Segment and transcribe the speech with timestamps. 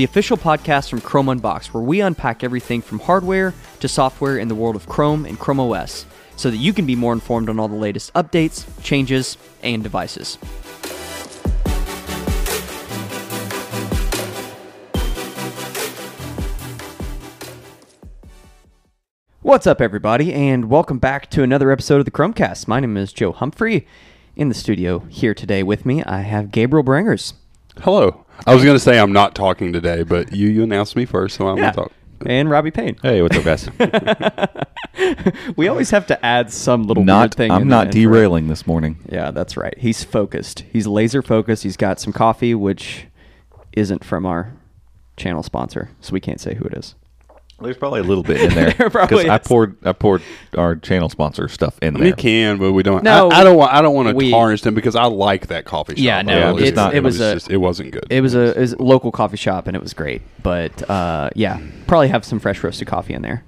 [0.00, 4.48] the official podcast from Chrome Unboxed, where we unpack everything from hardware to software in
[4.48, 6.06] the world of Chrome and Chrome OS
[6.36, 10.38] so that you can be more informed on all the latest updates, changes, and devices.
[19.42, 22.66] What's up, everybody, and welcome back to another episode of the Chrome Cast.
[22.66, 23.86] My name is Joe Humphrey.
[24.34, 27.34] In the studio here today with me, I have Gabriel Brangers.
[27.78, 28.24] Hello.
[28.46, 31.36] I was going to say I'm not talking today, but you you announced me first,
[31.36, 31.62] so I'm Yeah.
[31.62, 31.92] going to talk.
[32.26, 32.96] And Robby Payne.
[33.02, 33.68] Hey, what's up, guys?
[35.56, 37.50] We always have to add some little weird not, thing.
[37.50, 38.12] I'm in not the intro.
[38.12, 38.98] derailing this morning.
[39.10, 39.72] Yeah, that's right.
[39.78, 40.64] He's focused.
[40.70, 41.62] He's laser focused.
[41.62, 43.06] He's got some coffee, which
[43.72, 44.52] isn't from our
[45.16, 46.96] channel sponsor, so we can't say who it is.
[47.60, 50.22] There's probably a little bit in there because I poured I poured
[50.56, 52.02] our channel sponsor stuff in there.
[52.04, 53.02] We can, but we don't.
[53.04, 53.72] No, I, I don't want.
[53.72, 56.02] I don't want we- to tarnish them because I like that coffee shop.
[56.02, 56.76] Yeah, no, Yeah, really it's do.
[56.76, 58.06] not- it was a- just, it wasn't good.
[58.10, 60.22] It was a, it was a local coffee shop, and it was great.
[60.42, 63.44] But uh, yeah, probably have some fresh roasted coffee in there.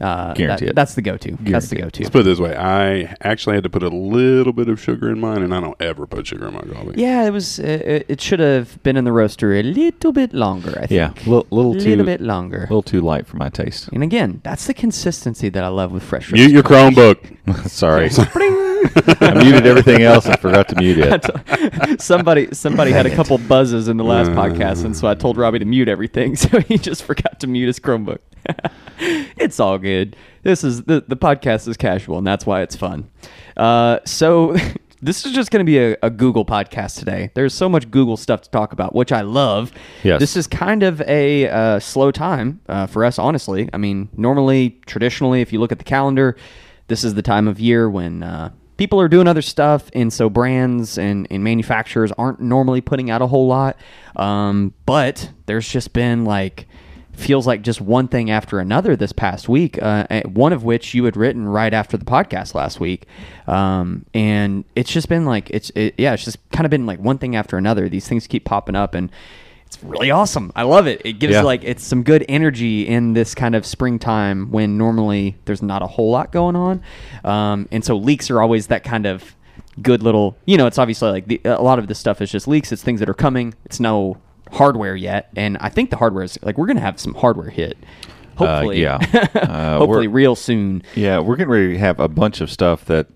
[0.00, 0.74] Uh, that- Guarantee it.
[0.74, 1.36] That's the go-to.
[1.40, 2.02] That's the go-to.
[2.04, 5.10] Let's put it this way: I actually had to put a little bit of sugar
[5.10, 6.94] in mine, and I don't ever put sugar in my coffee.
[6.96, 7.58] Yeah, it was.
[7.58, 10.70] It, it should have been in the roaster a little bit longer.
[10.70, 10.90] I think.
[10.92, 12.58] yeah, a little, little too little bit longer.
[12.58, 13.88] A little too light for my taste.
[13.92, 16.32] And again, that's the consistency that I love with fresh.
[16.32, 17.68] Mute your roasted Chromebook.
[17.68, 18.08] Sorry,
[19.20, 22.00] I muted everything else and forgot to mute it.
[22.00, 24.34] somebody somebody had a couple buzzes in the last Uh.
[24.34, 27.66] podcast, and so I told Robby to mute everything, so he just forgot to mute
[27.66, 28.18] his Chromebook.
[28.98, 30.16] it's all good.
[30.42, 33.10] This is the the podcast is casual, and that's why it's fun.
[33.56, 34.56] Uh, so.
[35.02, 37.30] This is just going to be a, a Google podcast today.
[37.32, 39.72] There's so much Google stuff to talk about, which I love.
[40.02, 40.20] Yes.
[40.20, 43.70] This is kind of a uh, slow time uh, for us, honestly.
[43.72, 46.36] I mean, normally, traditionally, if you look at the calendar,
[46.88, 50.30] this is the time of year when uh, people are doing other stuff, and so
[50.30, 53.76] brands and, and manufacturers aren't normally putting out a whole lot.
[54.16, 56.66] Um, but there's just been like
[57.12, 59.80] feels like just one thing after another this past week.
[59.82, 63.04] Uh, eh, one of which you had written right after the podcast last week,
[63.46, 67.00] um, and it's just been like it's it, yeah, it's just kind of been like
[67.00, 67.86] one thing after another.
[67.86, 69.12] These things keep popping up and.
[69.72, 70.50] It's really awesome.
[70.56, 71.00] I love it.
[71.04, 71.42] It gives Yeah.
[71.42, 75.86] like it's some good energy in this kind of springtime when normally there's not a
[75.86, 76.82] whole lot going on,
[77.24, 79.36] um, and so leaks are always that kind of
[79.80, 80.36] good little.
[80.44, 82.72] You know, it's obviously like the, a lot of this stuff is just leaks.
[82.72, 83.54] It's things that are coming.
[83.64, 84.16] It's no
[84.50, 87.78] hardware yet, and I think the hardware is like we're gonna have some hardware hit.
[88.34, 88.98] Hopefully, yeah.
[89.36, 90.82] Uh, hopefully real soon.
[90.96, 93.12] Yeah, we're getting ready to have a bunch of stuff that uh,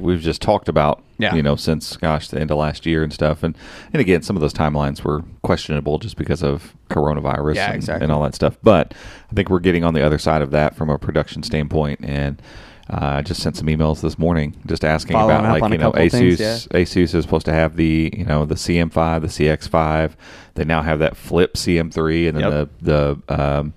[0.00, 1.02] we've just talked about.
[1.16, 1.32] Yeah.
[1.36, 3.56] you know, since gosh, the end of last year and stuff, and
[3.92, 8.04] and again, some of those timelines were questionable just because of coronavirus Yeah, and, exactly.
[8.04, 8.58] and all that stuff.
[8.64, 8.94] But
[9.30, 12.42] I think we're getting on the other side of that from a production standpoint, and
[12.90, 15.92] uh, I just sent some emails this morning just asking Following about like you know
[15.92, 16.36] Asus.
[16.36, 20.12] things, Asus is supposed to have the you know the CM5, the CX5.
[20.54, 22.70] They now have that flip CM3, and then Yep.
[22.82, 23.74] the the um,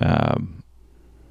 [0.00, 0.59] um,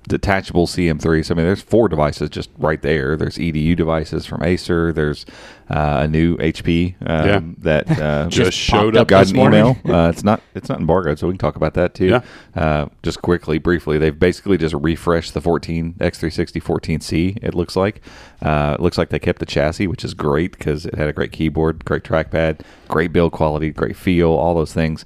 [0.07, 1.25] detachable CM3.
[1.25, 3.16] So I mean, there's four devices just right there.
[3.18, 4.92] There's EDU devices from Acer.
[4.94, 5.25] There's
[5.69, 7.42] uh, a new HP um, Yeah.
[7.60, 9.78] that uh, Just showed up got an email.
[9.90, 12.07] Uh, it's not it's not embargoed, so we can talk about that too.
[12.07, 12.22] Yeah.
[12.56, 17.38] Uh, just quickly, briefly, they've basically just refreshed the 14 X360 14C.
[17.44, 18.01] It looks like.
[18.42, 21.13] Uh, it looks like they kept the chassis, which is great because it had a
[21.13, 25.06] great keyboard, great trackpad, great build quality, great feel, all those things.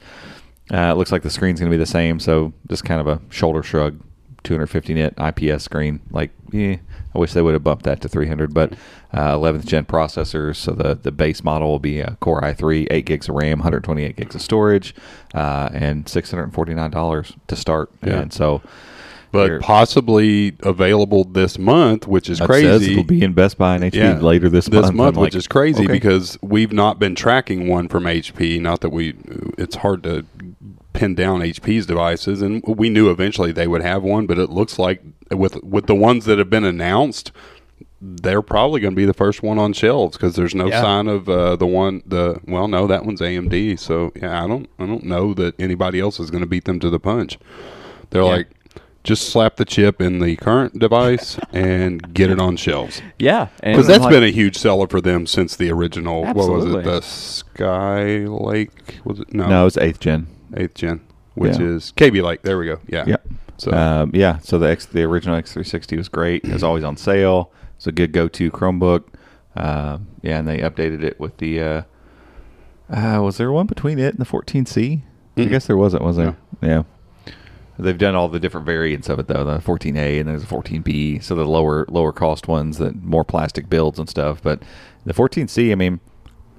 [0.72, 3.08] Uh, it looks like the screen's going to be the same, so just kind of
[3.08, 4.00] a shoulder shrug.
[4.44, 6.02] 250 nit IPS screen.
[6.12, 6.78] Like, eh,
[7.14, 8.74] I wish they would have bumped that to 300, but
[9.14, 10.58] uh, 11th gen processors.
[10.58, 14.16] So the, the base model will be a Core i3, 8 gigs of RAM, 128
[14.16, 14.96] gigs of storage,
[15.34, 17.92] uh, and $649 to start.
[18.04, 18.20] Yeah.
[18.20, 18.62] And so
[19.34, 22.92] but possibly available this month, which is crazy.
[22.92, 24.94] it'll be in Best Buy and HP later this, this month.
[24.94, 25.92] month, I'm which like, is crazy okay.
[25.92, 28.62] because we've not been tracking one from HP.
[28.62, 29.16] Not that we,
[29.58, 30.24] it's hard to
[30.94, 34.26] pin down HP's devices, and we knew eventually they would have one.
[34.28, 35.02] But it looks like
[35.32, 37.32] with with the ones that have been announced,
[38.02, 40.82] they're probably going to be the first one on shelves because there's no Yeah.
[40.82, 43.80] sign of uh, the one the well, no, that one's AMD.
[43.80, 46.80] So yeah, I don't I don't know that anybody else is going to beat them
[46.82, 47.38] to the punch.
[48.12, 48.28] They're Yeah.
[48.30, 48.48] like.
[49.06, 53.02] Just slap the chip in the current device and get it on shelves.
[53.20, 56.22] Yeah, Because that's like- been a huge seller for them since the original.
[56.24, 56.84] What was it?
[56.86, 58.70] The Skylake?
[59.04, 59.34] Was it?
[59.34, 60.28] No, No, it's 8th gen.
[60.56, 61.02] eighth gen,
[61.36, 61.66] which Yeah.
[61.68, 62.42] is Kaby Lake.
[62.44, 62.80] There we go.
[62.88, 63.04] Yeah.
[63.08, 63.18] Yeah.
[63.58, 66.44] So Um, yeah, so the X, the original X360 was great.
[66.44, 67.52] It was always on sale.
[67.78, 69.04] It's a good go-to Chromebook.
[69.56, 71.62] Um, yeah, and they updated it with the.
[71.62, 71.82] Uh,
[72.90, 75.02] uh, was there one between it and the 14C?
[75.38, 75.50] I Mm-mm.
[75.50, 76.04] guess there wasn't.
[76.04, 76.36] Was there?
[76.62, 76.84] Yeah.
[77.80, 79.44] They've done all the different variants of it though.
[79.44, 83.68] The 14A and there's a 14B, so the lower lower cost ones that more plastic
[83.68, 84.42] builds and stuff.
[84.44, 84.62] But
[85.06, 86.00] the 14C, I mean,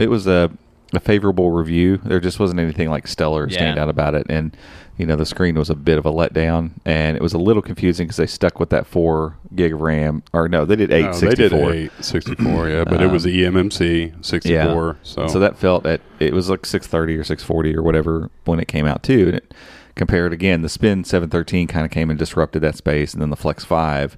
[0.00, 0.50] it was a
[0.96, 1.99] a favorable review.
[2.05, 3.82] There just wasn't anything like stellar or stand Yeah.
[3.82, 4.56] out about it, and
[4.96, 7.62] you know the screen was a bit of a letdown, and it was a little
[7.62, 11.06] confusing because they stuck with that four gig of RAM, or no, they did eight
[11.06, 12.69] No, sixty they did eight sixty four.
[12.69, 14.99] Yeah, but it um, was the eMMC sixty four.
[15.02, 18.69] So, so that felt at it was like 630 or 640 or whatever when it
[18.69, 19.26] came out too.
[19.29, 19.55] And it
[19.94, 23.37] compared again, the Spin 713 kind of came and disrupted that space, and then the
[23.37, 24.17] Flex 5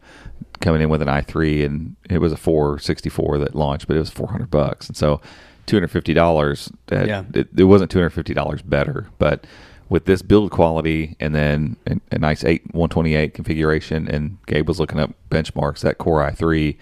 [0.60, 4.10] coming in with an i3, and it was a 464 that launched, but it was
[4.10, 5.20] 400 bucks, and so
[5.66, 6.70] 250 dollars.
[6.90, 7.24] Yeah.
[7.34, 9.46] it, it wasn't 250 dollars better, but
[9.88, 14.80] with this build quality and then a, a nice 8 128 configuration, and Gabe was
[14.80, 15.80] looking up benchmarks.
[15.80, 16.76] That Core i3,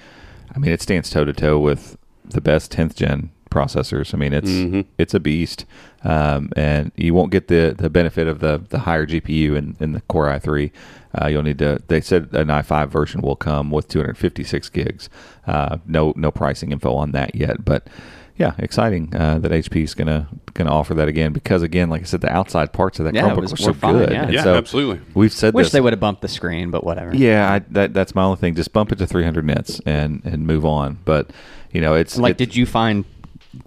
[0.54, 4.14] I mean, it stands toe to toe with the best 10th gen processors.
[4.14, 4.86] I mean, it's Mhm.
[4.98, 5.64] it's a beast,
[6.02, 9.92] um, and you won't get the, the benefit of the the higher GPU in, in
[9.92, 10.70] the Core i3.
[11.20, 11.80] Uh, you'll need to.
[11.86, 15.08] They said an i5 version will come with 256 gigs.
[15.46, 17.86] Uh, no no pricing info on that yet, but
[18.36, 22.04] yeah, exciting uh, that HP is gonna gonna offer that again because again, like I
[22.04, 24.10] said, the outside parts of that Yeah, it Chromebook was- were so fine, good.
[24.10, 24.28] yeah.
[24.30, 25.00] Yeah, so absolutely.
[25.14, 25.72] We've said Wish this.
[25.72, 27.14] they would have bumped the screen, but whatever.
[27.14, 28.54] Yeah, I, that that's my only thing.
[28.54, 30.98] Just bump it to 300 nits and and move on.
[31.04, 31.30] But
[31.72, 33.04] you know, it's Like, it's- did you find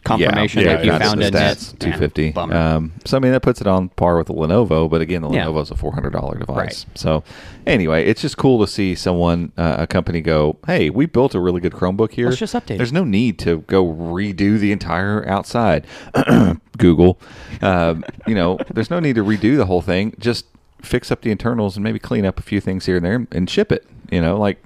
[0.04, 1.58] confirmation Yeah, that you found a net?
[1.80, 5.22] 250 um so i mean that puts it on par with the lenovo but again
[5.22, 5.46] the Yeah.
[5.46, 6.86] lenovo's a $400 device Right.
[6.98, 7.24] so
[7.66, 11.40] anyway it's just cool to see someone uh, a company go hey we built a
[11.40, 14.72] really good chromebook here Let's just update it." there's no need to go redo the
[14.72, 15.86] entire outside
[16.78, 17.20] google
[17.62, 20.46] um, you know there's no need to redo the whole thing just
[20.82, 23.50] fix up the internals and maybe clean up a few things here and there and
[23.50, 24.62] ship it you know like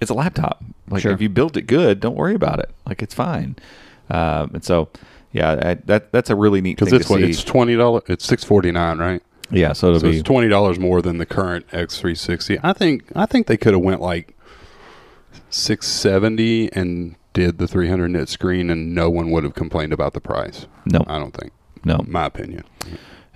[0.00, 1.12] it's a laptop like Sure.
[1.12, 3.56] if you built it good don't worry about it like it's fine
[4.10, 4.88] um, and so
[5.32, 8.02] yeah I, that that's a really neat Because it's what it's twenty dollars.
[8.08, 9.22] It's six forty nine, right?
[9.50, 12.58] yeah so it'll So be it's twenty dollars more than the current X three sixty.
[12.62, 14.36] I think I think they could have went like
[15.50, 19.92] six seventy and did the three hundred nit screen, and no one would have complained
[19.92, 20.66] about the price.
[20.86, 21.52] no I don't think.
[21.84, 22.64] no My opinion.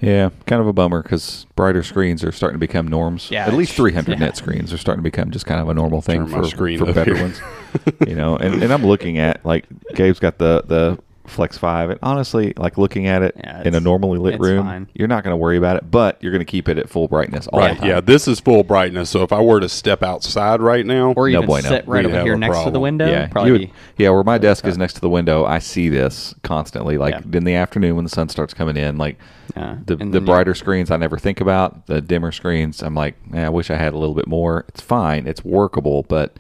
[0.01, 3.55] Yeah kind of a bummer because brighter screens are starting to become norms Yeah, at
[3.55, 4.27] least 300 yeah.
[4.27, 6.79] nit screens are starting to become just kind of a normal thing Turn for, screen
[6.79, 7.23] for better here.
[7.25, 7.41] ones
[8.07, 11.99] you know and, and i'm looking at like gabe's got the the flex 5 and
[12.03, 14.89] honestly like looking at it Yeah, in a normally lit room fine.
[14.95, 17.07] you're not going to worry about it but you're going to keep it at full
[17.09, 17.75] brightness all Right.
[17.75, 18.01] the time Yeah.
[18.01, 19.11] This is full brightness.
[19.11, 21.69] So if I were to step outside right now, Or No even bueno.
[21.69, 23.07] sit right We'd over here a next to the window.
[23.09, 24.11] Yeah, Probably would- yeah.
[24.11, 26.99] Where my desk is next to the window, I see this constantly.
[26.99, 27.37] Like Yeah.
[27.39, 29.19] in the afternoon when the sun starts coming in, like
[29.57, 29.77] Yeah.
[29.85, 31.87] the And the then you- brighter screens I never think about.
[31.87, 34.65] The dimmer screens, I'm like, eh, I wish I had a little bit more.
[34.69, 36.37] It's fine, it's workable, but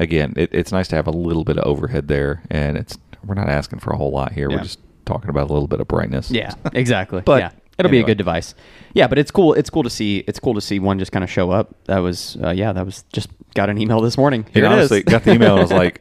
[0.00, 3.34] again, it, it's nice to have a little bit of overhead there, and it's we're
[3.34, 4.48] not asking for a whole lot here.
[4.50, 4.56] Yeah.
[4.56, 6.30] We're just talking about a little bit of brightness.
[6.30, 7.20] Yeah, exactly.
[7.22, 8.54] But yeah, it'll be a good device.
[8.94, 9.54] Yeah, but it's cool.
[9.54, 10.18] It's cool to see.
[10.26, 11.74] It's cool to see one just kind of show up.
[11.86, 14.46] That was, uh, yeah, that was just got an email this morning.
[14.52, 15.04] Here it honestly, is.
[15.04, 15.52] got the email.
[15.52, 16.00] and I was like,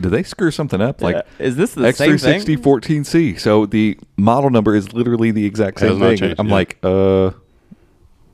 [0.00, 1.02] did they screw something up?
[1.02, 1.46] Like, Yeah.
[1.46, 2.40] is this the same thing?
[2.40, 3.40] X360 14C.
[3.40, 6.16] So the model number is literally the exact same thing.
[6.16, 6.54] changed, I'm yeah.
[6.54, 7.30] like, uh,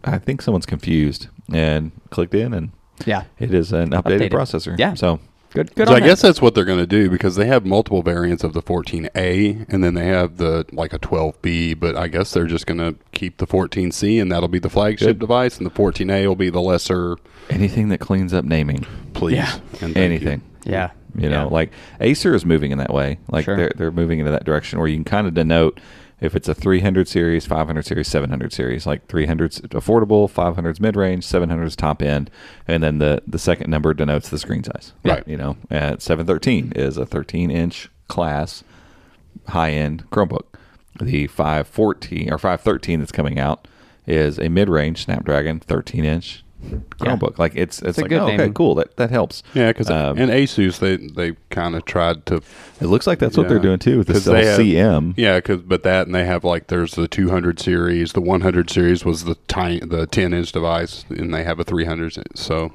[0.05, 2.71] I think someone's confused, and clicked in, and
[3.05, 3.25] Yeah.
[3.39, 4.31] it is an updated, Updated.
[4.31, 4.79] processor.
[4.79, 4.95] Yeah.
[4.95, 5.19] So
[5.51, 5.75] Good.
[5.75, 5.89] Good.
[5.89, 6.29] So on I guess that.
[6.29, 9.83] that's what they're going to do because they have multiple variants of the 14A, and
[9.83, 11.79] then they have the like a 12B.
[11.79, 15.09] But I guess they're just going to keep the 14C, and that'll be the flagship
[15.09, 15.19] Good.
[15.21, 17.17] device, and the 14A will be the lesser.
[17.49, 18.85] anything that cleans up naming,
[19.15, 19.53] Please, Yeah.
[19.81, 20.43] and thank anything.
[20.65, 20.91] Yeah.
[21.15, 21.55] You know, Yeah.
[21.55, 23.19] like Acer is moving in that way.
[23.31, 23.57] Like Sure.
[23.57, 25.81] they're they're moving into that direction where you can kind of denote
[26.21, 28.87] if it's a 300 series, 500 series, 700 series.
[28.87, 32.31] Like 300's affordable, 500's mid range, 700's top end,
[32.67, 34.93] and then the the second number denotes the screen size.
[35.05, 35.27] Right.
[35.29, 38.65] You know, at 713 is a 13 inch class
[39.49, 40.45] high end Chromebook.
[40.99, 43.69] The 514 or 513 that's coming out
[44.07, 46.45] is a mid range Snapdragon 13 inch
[47.01, 47.39] Chromebook.
[47.39, 48.75] Like it's it's, a like good oh, okay, cool.
[48.75, 49.43] That that helps.
[49.55, 52.37] Yeah, because Um, and Asus they they kind of tried to.
[52.81, 55.15] It looks like that's what they're doing too with the 'cause Cell they have- CM.
[55.17, 59.05] Yeah, because but that and they have like there's the 200 series, the 100 series
[59.05, 62.37] was the tiny the 10 inch device, and they have a 300.
[62.39, 62.73] So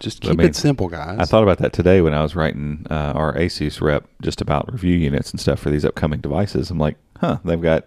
[0.00, 1.16] just I keep mean, it simple, guys.
[1.18, 4.70] I thought about that today when I was writing uh, our Asus rep just about
[4.72, 6.70] review units and stuff for these upcoming devices.
[6.70, 7.84] I'm like, huh, they've got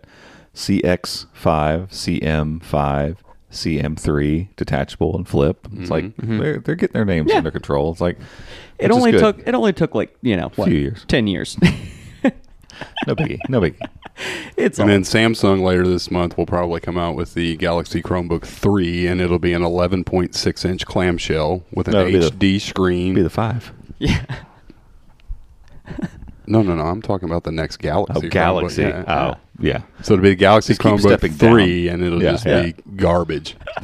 [0.56, 3.18] CX5, CM5,
[3.56, 5.68] CM3 detachable and flip.
[5.74, 7.32] It's like they're they're getting their names Mm-hmm.
[7.32, 7.38] Yeah.
[7.38, 7.92] under control.
[7.92, 8.18] It's like
[8.80, 9.20] It only good.
[9.20, 9.48] took.
[9.48, 11.06] It only took like you know what, Few years.
[11.08, 11.58] ten years.
[13.08, 13.80] no biggie, no biggie.
[14.58, 18.02] it's And all, then Samsung later this month will probably come out with the Galaxy
[18.02, 22.58] Chromebook 3, and it'll be an 11.6 inch clamshell with an No, it'll be the-
[22.58, 23.14] HD screen.
[23.14, 23.72] Be the five.
[24.00, 24.26] yeah.
[26.48, 26.84] no, no, no.
[26.84, 28.14] I'm talking about the next Oh, Galaxy.
[28.28, 28.82] Chromebook, Galaxy.
[28.84, 29.04] yeah.
[29.08, 29.84] Oh, yeah.
[30.04, 31.94] So it'll be the Galaxy Just keep Chromebook stepping 3, down.
[31.96, 32.62] and it'll Yeah, just yeah.
[32.64, 33.56] be garbage.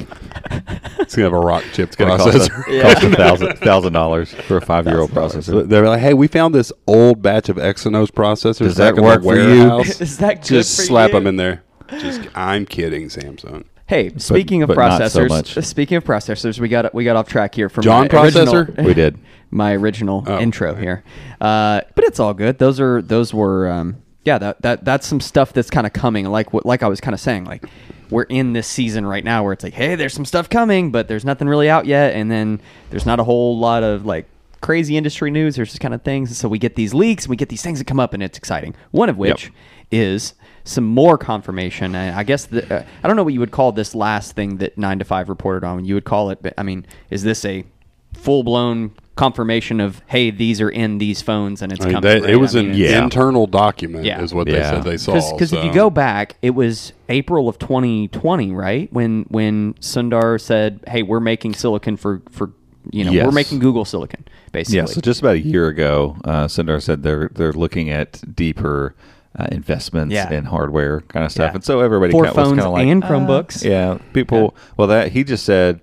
[0.52, 2.80] it's going to have a rock chip It's gonna cost processor.
[2.80, 5.68] a, cost a thousand thousand dollars for a five year old processor.
[5.68, 8.60] They're like, hey, we found this old batch of Exynos processors.
[8.60, 9.60] Does back that in the work for you?
[9.60, 10.02] warehouse.
[10.02, 11.16] Is that good Just for slap you?
[11.20, 11.64] them in there.
[12.00, 13.66] Just, I'm kidding, Samsung.
[13.88, 15.66] Hey, speaking of but not so processors, much.
[15.66, 18.86] speaking of processors, we got we got off track here from John my original- processor?
[18.86, 19.18] We did.
[19.50, 20.80] my original Oh, intro okay.
[20.82, 21.04] here,
[21.42, 22.58] uh, but it's all good.
[22.58, 26.26] Those are those were um, yeah that that that's some stuff that's kind of coming.
[26.26, 27.66] Like what like I was kind of saying, like
[28.10, 31.08] we're in this season right now where it's like, hey, there's some stuff coming, but
[31.08, 34.28] there's nothing really out yet, and then there's not a whole lot of like
[34.62, 35.56] crazy industry news.
[35.56, 37.80] There's just kind of things, and so we get these leaks, we get these things
[37.80, 38.76] that come up, and it's exciting.
[38.92, 39.52] One of which
[39.92, 41.96] is some more confirmation.
[41.96, 44.58] And I guess the, uh, I don't know what you would call this last thing
[44.58, 45.86] that nine to five reported on.
[45.86, 47.66] You would call it, but I mean, is this a
[48.14, 52.10] full blown confirmation of hey, these are in these phones and it's I mean, coming?
[52.10, 52.30] they- right?
[52.32, 53.04] it was I an Yeah.
[53.04, 54.22] internal document, Yeah.
[54.22, 55.14] is what they said they saw.
[55.34, 58.92] because if you go back, it was April of 2020, right?
[58.92, 62.52] When when Sundar said, "Hey, we're making silicon for for
[62.90, 66.46] you know we're making Google silicon." Basically, Yeah, so just about a year ago, uh,
[66.46, 68.96] Sundar said they're they're looking at deeper
[69.38, 70.30] uh, investments Yeah.
[70.34, 71.56] in hardware kind of stuff, Yeah.
[71.56, 73.02] and so everybody For kinda was phones kind of like and.
[73.04, 73.64] Chromebooks.
[73.64, 74.56] yeah, people.
[74.78, 75.80] Well, that he just said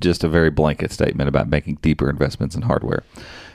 [0.00, 3.02] just a very blanket statement about making deeper investments in hardware.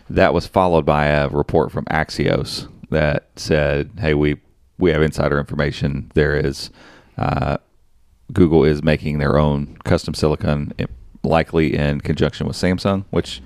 [0.09, 4.37] That was followed by a report from Axios that said, "Hey, we
[4.77, 6.11] we have insider information.
[6.13, 6.69] There is."
[7.17, 7.57] Uh,
[8.33, 10.73] Google is making their own custom silicon,
[11.23, 13.05] likely in conjunction with Samsung.
[13.11, 13.41] Which,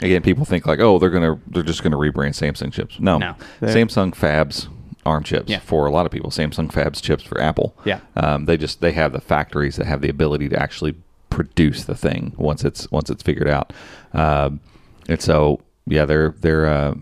[0.00, 2.98] again, people think like, oh, they're gonna they're just gonna rebrand Samsung chips.
[2.98, 3.34] No, No.
[3.62, 4.68] Samsung fabs
[5.06, 5.58] ARM chips Yeah.
[5.60, 6.30] for a lot of people.
[6.30, 7.76] Samsung fabs chips for Apple.
[7.84, 8.00] Yeah.
[8.16, 10.94] um, they just they have the factories that have the ability to actually
[11.34, 13.72] produce the thing once it's once it's figured out.
[14.12, 14.60] Um,
[15.08, 16.94] and so yeah, they're they're uh,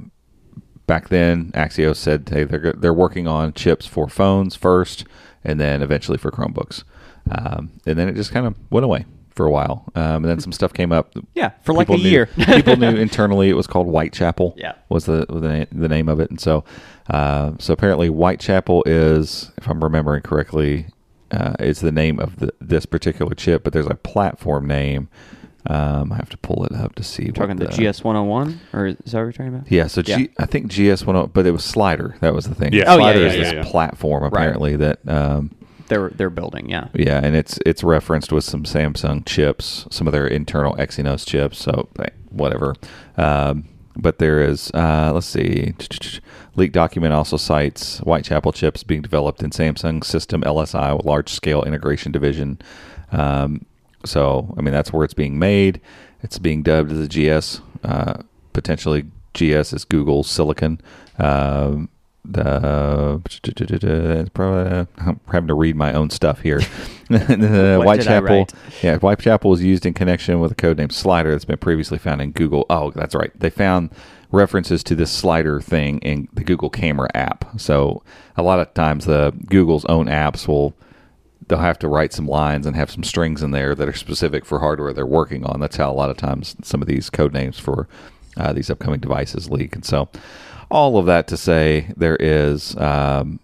[0.86, 5.04] back then Axios said hey they're they're working on chips for phones first
[5.44, 6.84] and then eventually for Chromebooks.
[7.30, 9.84] Um, and then it just kind of went away for a while.
[9.94, 11.14] Um, and then some stuff came up.
[11.34, 12.26] Yeah, for like a knew- year.
[12.26, 14.54] people knew internally it was called Whitechapel.
[14.58, 14.74] Yeah.
[14.88, 16.30] was the the, the name of it.
[16.30, 16.64] And so,
[17.10, 20.86] uh, so apparently Whitechapel is, if I'm remembering correctly,
[21.32, 23.64] uh, is the name of the, this particular chip.
[23.64, 25.08] But there's a platform name.
[25.66, 27.26] Um, I have to pull it up to see.
[27.26, 29.70] what talking the GS 101, or is that what you're talking about?
[29.70, 30.26] yeah, so G, Yeah.
[30.40, 32.16] I think GS went up, but it was Slider.
[32.20, 32.72] That was the thing.
[32.72, 32.84] Yeah.
[32.88, 33.70] Oh, yeah, Slider yeah, is yeah, this yeah.
[33.70, 35.52] platform apparently that um,
[35.86, 36.88] They're they're building, yeah.
[36.94, 41.58] yeah, and it's it's referenced with some Samsung chips, some of their internal Exynos chips.
[41.58, 41.88] So
[42.30, 42.74] whatever.
[43.16, 45.74] Um, but there is, uh, let's see,
[46.56, 51.62] leak document also cites Whitechapel chips being developed in Samsung System LSI with large scale
[51.62, 52.58] integration division.
[53.10, 53.66] Um,
[54.04, 55.80] so I mean that's where it's being made.
[56.22, 57.60] It's being dubbed as a GS.
[57.84, 58.22] Uh,
[58.52, 60.80] potentially GS is google silicon.
[61.18, 61.88] Um,
[64.32, 66.60] probably I'm having to read my own stuff here.
[67.08, 68.48] the What did I Whitechapel,
[68.82, 72.22] yeah, Whitechapel was used in connection with a code name Slider that's been previously found
[72.22, 72.66] in Google.
[72.70, 73.32] Oh, that's right.
[73.38, 73.90] They found
[74.30, 77.60] references to this slider thing in the Google Camera app.
[77.60, 78.02] So
[78.36, 80.74] a lot of times the Google's own apps will
[81.48, 84.44] they'll have to write some lines and have some strings in there that are specific
[84.44, 85.60] for hardware they're working on.
[85.60, 87.88] That's how a lot of times some of these code names for
[88.36, 89.74] uh, these upcoming devices leak.
[89.74, 90.08] And so,
[90.72, 93.38] all of that to say, there is um,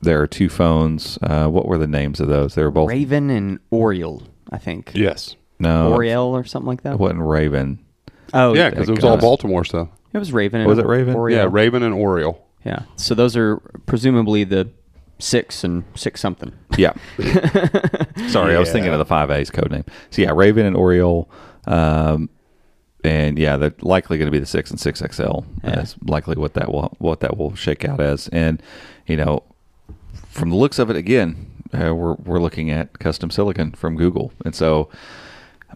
[0.00, 1.18] there are two phones.
[1.22, 2.54] Uh, what were the names of those?
[2.54, 4.92] They were both Raven and Oriole, I think.
[4.94, 5.36] Yes.
[5.58, 6.94] no Oriole or something like that.
[6.94, 7.78] It wasn't Raven.
[8.32, 9.88] Oh, Yeah, because it was all Baltimore stuff.
[10.12, 10.60] it was Raven.
[10.62, 11.14] And Was it Raven?
[11.14, 11.38] Oriole.
[11.38, 12.40] Yeah, Raven and Oriole.
[12.64, 12.84] Yeah.
[12.96, 14.70] So those are presumably the
[15.18, 16.52] six and six something.
[16.76, 16.92] Yeah.
[18.28, 19.84] Sorry, I was thinking of the five A's code name.
[20.10, 21.30] So yeah, Raven and Oriole,
[21.66, 22.28] um,
[23.04, 25.22] and yeah, they're likely going to be the six and six XL.
[25.22, 25.42] Yeah.
[25.62, 28.28] That's likely what that will what that will shake out as.
[28.28, 28.62] And
[29.06, 29.42] you know,
[30.30, 34.32] from the looks of it, again, uh, we're we're looking at custom silicon from Google,
[34.44, 34.88] and so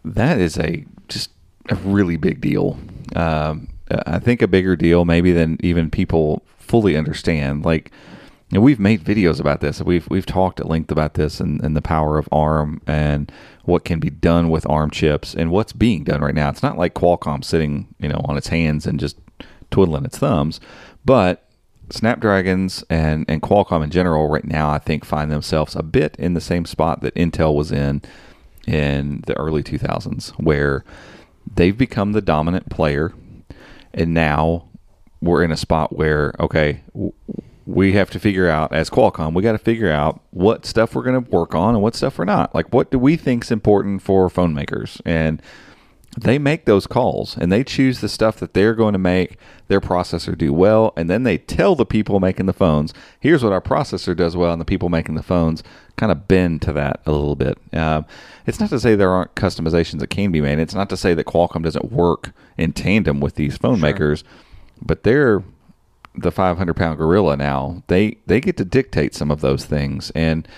[0.05, 1.31] that is a just
[1.69, 2.79] a really big deal.
[3.15, 7.65] Um, I think a bigger deal maybe than even people fully understand.
[7.65, 7.91] Like,
[8.53, 9.83] know, we've made videos about this.
[9.83, 13.31] We've we've talked at length about this and, and the power of ARM and
[13.65, 16.49] what can be done with ARM chips and what's being done right now.
[16.49, 19.19] It's not like Qualcomm sitting, you know, on its hands and just
[19.71, 20.61] twiddling its thumbs,
[21.05, 21.45] but
[21.91, 26.35] Snapdragons and, and Qualcomm in general right now, I think, find themselves a bit in
[26.35, 28.03] the same spot that Intel was in
[28.67, 30.85] in the early 2000s, where
[31.55, 33.15] they've become the dominant player,
[33.95, 34.69] and now
[35.21, 36.83] we're in a spot where okay,
[37.69, 41.03] we have to figure out as Qualcomm, we got to figure out what stuff we're
[41.03, 42.55] going to work on and what stuff we're not.
[42.55, 45.03] Like, what do we think's important for phone makers?
[45.05, 45.43] And
[46.19, 49.37] they make those calls and they choose the stuff that they're going to make
[49.69, 53.53] their processor do well and then they tell the people making the phones here's what
[53.53, 55.63] our processor does well and the people making the phones
[55.97, 57.59] kind of bend to that a little bit.
[57.75, 58.07] Um,
[58.47, 60.59] it's not to say there aren't customizations that can be made.
[60.59, 64.25] It's not to say that qualcomm doesn't work in tandem with these phone makers
[64.81, 65.43] but they're
[66.15, 70.49] the 500 pound gorilla now they they get to dictate some of those things and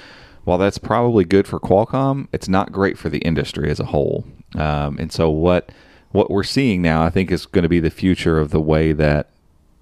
[0.45, 4.25] while that's probably good for Qualcomm, it's not great for the industry as a whole.
[4.57, 5.71] Um, and so what
[6.13, 8.93] what we're seeing now, I think, is going to be the future of the way
[8.93, 9.29] that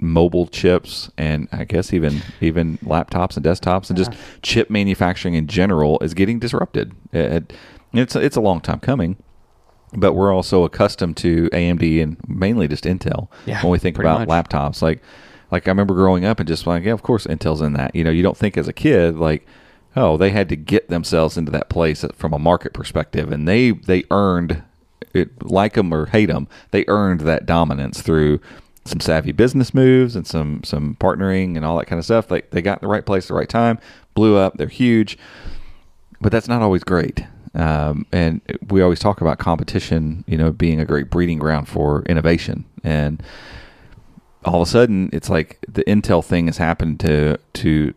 [0.01, 5.47] mobile chips and I guess even even laptops and desktops and just chip manufacturing in
[5.47, 6.93] general is getting disrupted.
[7.13, 7.53] It,
[7.93, 9.17] it's it's a long time coming.
[9.95, 14.27] But we're also accustomed to AMD and mainly just Intel Yeah, when we think about
[14.27, 14.29] much.
[14.29, 14.83] laptops.
[14.83, 15.03] Like,
[15.51, 17.95] like I remember growing up and just like, yeah, of course Intel's in that.
[17.95, 19.47] You know, you don't think as a kid like,
[19.97, 23.73] oh, they had to get themselves into that place from a market perspective, and they
[23.73, 24.63] they earned
[25.15, 28.41] it, like them or hate them, they earned that dominance through
[28.85, 32.29] some savvy business moves and some some partnering and all that kind of stuff.
[32.29, 33.79] They they got the right place at the right time,
[34.15, 34.57] blew up.
[34.57, 35.19] They're huge,
[36.21, 37.25] but that's not always great.
[37.55, 42.03] Um, and we always talk about competition, you know, being a great breeding ground for
[42.03, 42.65] innovation.
[42.85, 43.23] And
[44.45, 47.95] all of a sudden, it's like the Intel thing has happened to to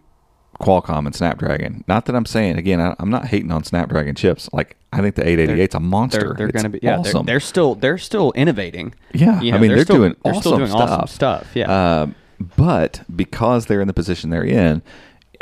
[0.59, 1.83] Qualcomm and Snapdragon.
[1.87, 4.49] Not that I'm saying again, I, I'm not hating on Snapdragon chips.
[4.53, 6.19] Like I think the 888's a monster.
[6.19, 6.97] They're, they're going to be yeah.
[6.97, 7.25] awesome.
[7.25, 8.93] They're, they're still they're still innovating.
[9.13, 10.89] Yeah, You I mean they're, still, doing they're awesome still doing stuff.
[10.89, 11.51] awesome stuff.
[11.55, 12.01] Yeah.
[12.01, 12.15] Um,
[12.57, 14.81] but because they're in the position they're in,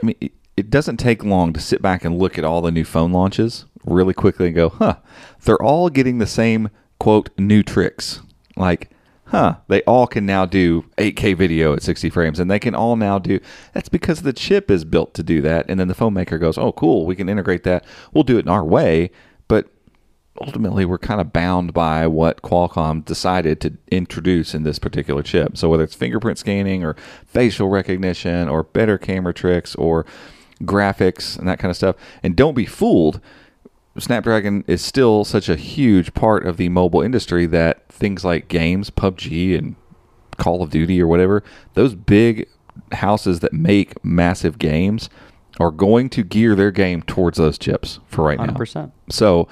[0.01, 2.71] I mean, it, it doesn't take long to sit back and look at all the
[2.71, 4.97] new phone launches really quickly and go, huh,
[5.43, 8.21] they're all getting the same quote new tricks.
[8.57, 8.89] Like,
[9.29, 12.95] huh, they all can now do 8K video at 60 frames, and they can all
[12.95, 13.39] now do.
[13.73, 16.57] That's because the chip is built to do that, and then the phone maker goes,
[16.57, 17.85] oh, cool, we can integrate that.
[18.13, 19.11] We'll do it in our way,
[19.47, 19.69] but
[20.41, 25.57] ultimately we're kind of bound by what Qualcomm decided to introduce in this particular chip.
[25.57, 30.05] So whether it's fingerprint scanning or facial recognition or better camera tricks or
[30.63, 31.95] graphics and that kind of stuff.
[32.23, 33.21] And don't be fooled.
[33.99, 38.89] Snapdragon is still such a huge part of the mobile industry that things like games,
[38.89, 39.75] PUBG and
[40.37, 42.47] Call of Duty or whatever, those big
[42.93, 45.09] houses that make massive games
[45.59, 48.45] are going to gear their game towards those chips for right now.
[48.45, 48.91] 100%.
[49.09, 49.47] So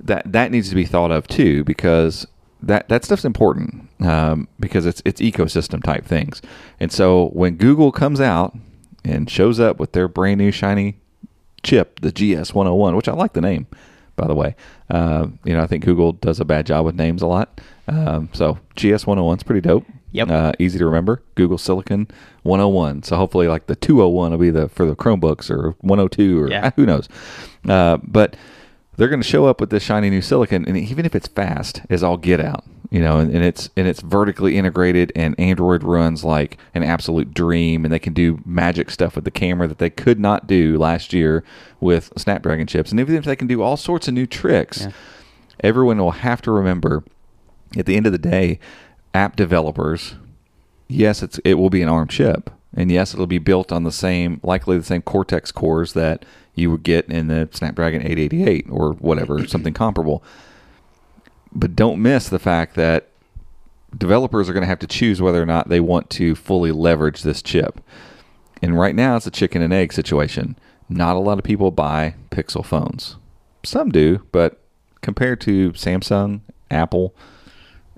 [0.00, 2.26] that that needs to be thought of too, because
[2.62, 6.40] that that stuff's important um, because it's it's ecosystem type things.
[6.78, 8.56] And so when Google comes out
[9.04, 10.98] and shows up with their brand new shiny
[11.62, 13.66] chip, the GS 101, which I like the name,
[14.20, 14.54] by the way.
[14.90, 17.60] Uh, you know, I think Google does a bad job with names a lot.
[17.88, 19.86] Um, so GS 101 is pretty dope.
[20.12, 20.28] Yep.
[20.28, 21.22] Uh, easy to remember.
[21.36, 22.08] Google Silicon
[22.42, 23.04] 101.
[23.04, 26.70] So hopefully, like the 201 will be the for the Chromebooks or 102 or Yeah.
[26.76, 27.08] who knows.
[27.68, 28.36] Uh, but
[28.96, 31.80] they're going to show up with this shiny new silicon, and even if it's fast,
[31.88, 35.82] as all get out, you know, and, and it's and it's vertically integrated, and Android
[35.84, 39.78] runs like an absolute dream, and they can do magic stuff with the camera that
[39.78, 41.44] they could not do last year
[41.80, 44.90] with Snapdragon chips, and even if they can do all sorts of new tricks, Yeah.
[45.62, 47.04] everyone will have to remember,
[47.76, 48.58] at the end of the day,
[49.14, 50.14] app developers,
[50.88, 53.92] yes, it's it will be an ARM chip, and yes, it'll be built on the
[53.92, 56.24] same, likely the same Cortex cores that
[56.56, 60.22] you would get in the Snapdragon 888 or whatever, something comparable.
[61.52, 63.08] But don't miss the fact that
[63.96, 67.22] developers are going to have to choose whether or not they want to fully leverage
[67.22, 67.80] this chip.
[68.62, 70.56] And right now, it's a chicken and egg situation.
[70.88, 73.16] Not a lot of people buy Pixel phones.
[73.64, 74.60] Some do, but
[75.02, 77.14] compared to Samsung, Apple,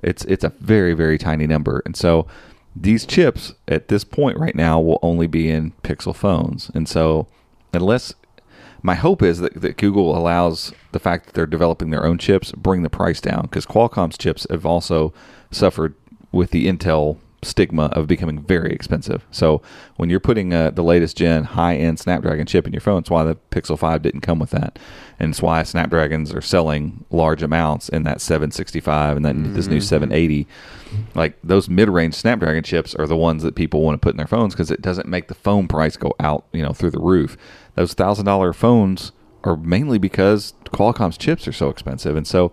[0.02, 1.82] it's it's a very very tiny number.
[1.84, 2.26] And so
[2.74, 6.70] these chips at this point right now will only be in Pixel phones.
[6.74, 7.28] And so
[7.72, 8.14] unless
[8.82, 12.52] my hope is that, that Google allows the fact that they're developing their own chips
[12.52, 15.12] bring the price down because Qualcomm's chips have also
[15.50, 15.94] suffered
[16.32, 19.26] with the Intel stigma of becoming very expensive.
[19.30, 19.62] So
[19.96, 23.10] when you're putting uh, the latest gen high end Snapdragon chip in your phone, it's
[23.10, 24.78] why the Pixel 5 didn't come with that.
[25.18, 29.80] And it's why Snapdragons are selling large amounts in that 765 and then this new
[29.80, 30.46] 780.
[31.14, 34.18] Like those mid range Snapdragon chips are the ones that people want to put in
[34.18, 37.00] their phones because it doesn't make the phone price go out, you know, through the
[37.00, 37.36] roof.
[37.74, 39.12] Those thousand dollar phones
[39.44, 42.16] are mainly because Qualcomm's chips are so expensive.
[42.16, 42.52] And so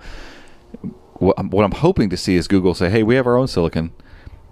[1.15, 3.47] what I'm, what I'm hoping to see is Google say, "Hey, we have our own
[3.47, 3.91] silicon.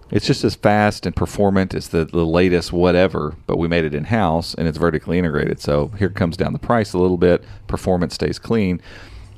[0.09, 3.93] It's just as fast and performant as the, the latest whatever, but we made it
[3.93, 5.59] in house and it's vertically integrated.
[5.59, 7.43] So here comes down the price a little bit.
[7.67, 8.81] Performance stays clean,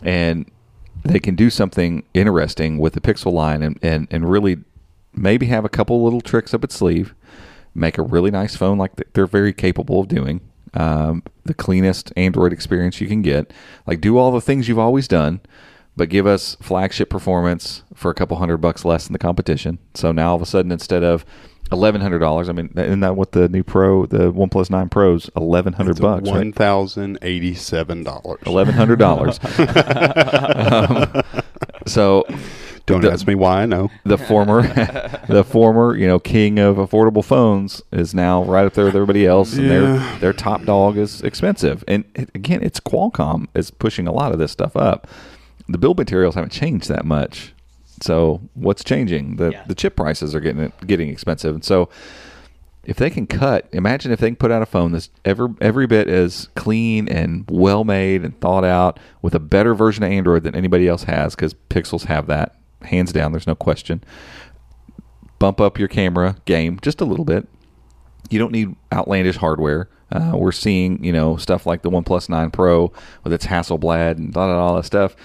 [0.03, 0.49] and
[1.03, 4.57] they can do something interesting with the Pixel line and, and, and really
[5.13, 7.15] maybe have a couple little tricks up its sleeve,
[7.73, 10.41] make a really nice phone like they're very capable of doing.
[10.73, 13.51] Um, the cleanest Android experience you can get.
[13.88, 15.41] Like do all the things you've always done
[15.99, 19.79] but give us flagship performance for a couple hundred bucks less than the competition.
[19.93, 21.25] So now all of a sudden, instead of
[21.73, 25.29] eleven hundred dollars, I mean, isn't that what the new Pro, the OnePlus Nine Pros,
[25.36, 28.39] eleven hundred bucks, thousand eighty-seven dollars.
[28.45, 29.39] Eleven hundred dollars.
[29.60, 31.21] um,
[31.86, 32.23] so
[32.89, 33.62] Don't the- ask me why.
[33.62, 33.89] I know.
[34.04, 34.62] the former,
[35.30, 39.25] the former, you know, king of affordable phones is now right up there with everybody
[39.25, 39.69] else, and Yeah.
[39.80, 41.84] their their top dog is expensive.
[41.88, 45.08] And it, again, it's Qualcomm is pushing a lot of this stuff up.
[45.67, 47.54] The build materials haven't changed that much,
[48.02, 49.36] so what's changing?
[49.38, 49.63] The Yeah.
[49.67, 51.89] the chip prices are getting getting expensive, and so
[52.86, 55.86] if they can cut, imagine if they can put out a phone that's ever every
[55.86, 60.43] bit as clean and well made and thought out with a better version of Android
[60.43, 63.31] than anybody else has, because Pixels have that hands down.
[63.31, 64.03] There's no question.
[65.39, 67.47] Bump up your camera game just a little bit.
[68.29, 69.89] You don't need outlandish hardware.
[70.11, 72.91] Uh, we're seeing, you know, stuff like the OnePlus 9 Pro
[73.23, 75.15] with its Hasselblad and all that stuff.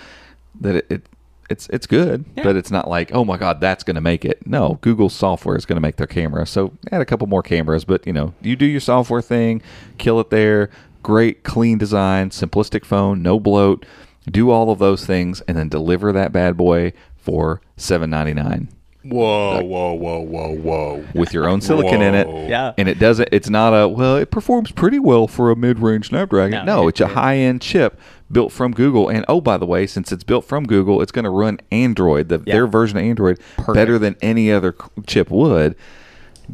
[0.61, 1.07] That it, it
[1.51, 2.45] it's it's good, Yeah.
[2.45, 4.47] but it's not like oh my god that's going to make it.
[4.47, 6.47] No, Google's software is going to make their camera.
[6.47, 9.61] So add a couple more cameras, but you know you do your software thing,
[9.99, 10.71] kill it there.
[11.03, 13.85] Great clean design, simplistic phone, no bloat.
[14.31, 16.93] Do all of those things and then deliver that bad boy
[17.25, 18.69] for seven ninety nine
[19.07, 21.05] Whoa, whoa, whoa, whoa, whoa.
[21.15, 22.27] with your own silicon in it.
[22.49, 22.73] Yeah.
[22.79, 23.29] And it doesn't.
[23.33, 24.17] It's not a well.
[24.17, 26.65] It performs pretty well for a mid-range Snapdragon.
[26.65, 28.01] No, No, it's a high-end chip
[28.33, 29.11] built from Google.
[29.11, 32.31] And oh, by the way, since it's built from Google, it's going to run Android,
[32.31, 32.55] the, Yeah.
[32.55, 33.39] their version of Android,
[33.75, 34.75] better than any other
[35.07, 35.77] chip would.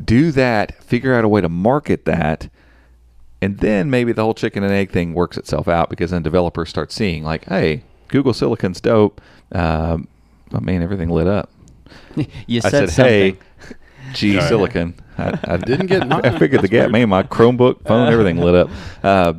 [0.04, 0.82] Do that.
[0.82, 2.48] Figure out a way to market that.
[3.40, 6.68] And then maybe the whole chicken and egg thing works itself out because then developers
[6.68, 9.20] start seeing like, hey, Google Silicon's dope.
[9.52, 10.08] Um,
[10.54, 11.50] I mean, everything lit up.
[12.46, 13.36] You I said, said, something.
[13.36, 13.38] "Hey,
[14.12, 14.48] G Yeah.
[14.48, 16.90] Silicon." I, I Didn't get I figured the gap.
[16.90, 18.70] Man, my Chromebook, phone, everything lit up.
[19.02, 19.34] Uh,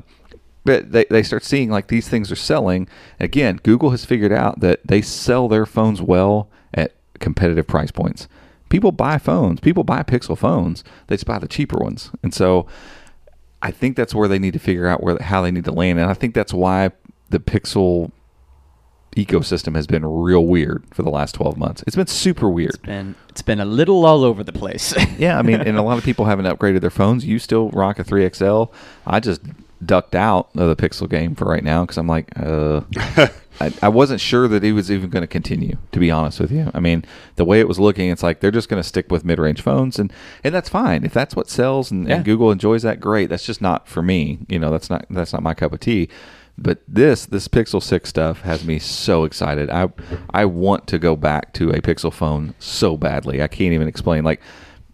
[0.63, 2.88] but they, they start seeing like these things are selling.
[3.19, 8.28] Again, Google has figured out that they sell their phones well at competitive price points.
[8.69, 9.60] People buy phones.
[9.60, 10.84] People buy Pixel phones.
[11.08, 12.12] They just buy the cheaper ones.
[12.21, 12.67] And so,
[13.62, 16.00] I think that's where they need to figure out where how they need to land.
[16.00, 16.91] And I think that's why
[17.30, 18.12] the Pixel
[19.15, 21.84] ecosystem has been real weird for the last 12 months.
[21.86, 22.76] It's been super weird.
[22.76, 24.93] It's been it's been a little all over the place.
[25.17, 27.26] Yeah, I mean, and a lot of people haven't upgraded their phones.
[27.26, 28.71] You still rock a 3XL.
[29.06, 29.41] I just
[29.86, 32.82] ducked out of the Pixel game for right now because I'm like, uh,
[33.60, 35.78] I, I wasn't sure that it was even going to continue.
[35.91, 37.04] To be honest with you, I mean,
[37.36, 40.00] the way it was looking, it's like they're just going to stick with mid-range phones,
[40.00, 40.12] and
[40.43, 42.15] and that's fine if that's what sells, and, Yeah.
[42.15, 43.00] and Google enjoys that.
[43.00, 43.30] Great.
[43.30, 44.39] That's just not for me.
[44.47, 46.10] You know, that's not that's not my cup of tea.
[46.58, 49.70] But this this Pixel Six stuff has me so excited.
[49.70, 49.90] I
[50.32, 53.42] I want to go back to a Pixel phone so badly.
[53.42, 54.24] I can't even explain.
[54.24, 54.42] Like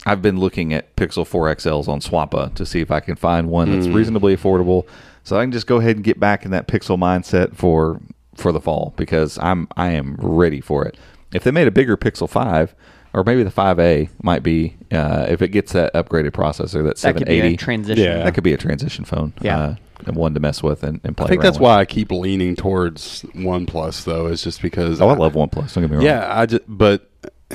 [0.06, 3.50] I've been looking at Pixel 4 XLs on Swappa to see if I can find
[3.50, 3.94] one that's hmm.
[3.94, 4.88] reasonably affordable,
[5.24, 8.00] so I can just go ahead and get back in that Pixel mindset for
[8.36, 10.98] for the fall because I'm I am ready for it.
[11.34, 12.74] If they made a bigger Pixel 5,
[13.18, 16.98] or maybe the 5A might be, uh, if it gets that upgraded processor, that that
[17.00, 18.04] 780, transition.
[18.04, 18.24] Yeah.
[18.24, 19.34] that could be a transition phone.
[19.42, 19.58] Yeah.
[19.58, 19.76] uh,
[20.06, 21.26] and one to mess with and, and play.
[21.26, 21.64] I think that's with.
[21.64, 25.02] why I keep leaning towards OnePlus, though, is just because.
[25.02, 25.74] Oh, I love OnePlus.
[25.74, 26.06] Don't get me wrong.
[26.06, 27.10] Yeah, I just, but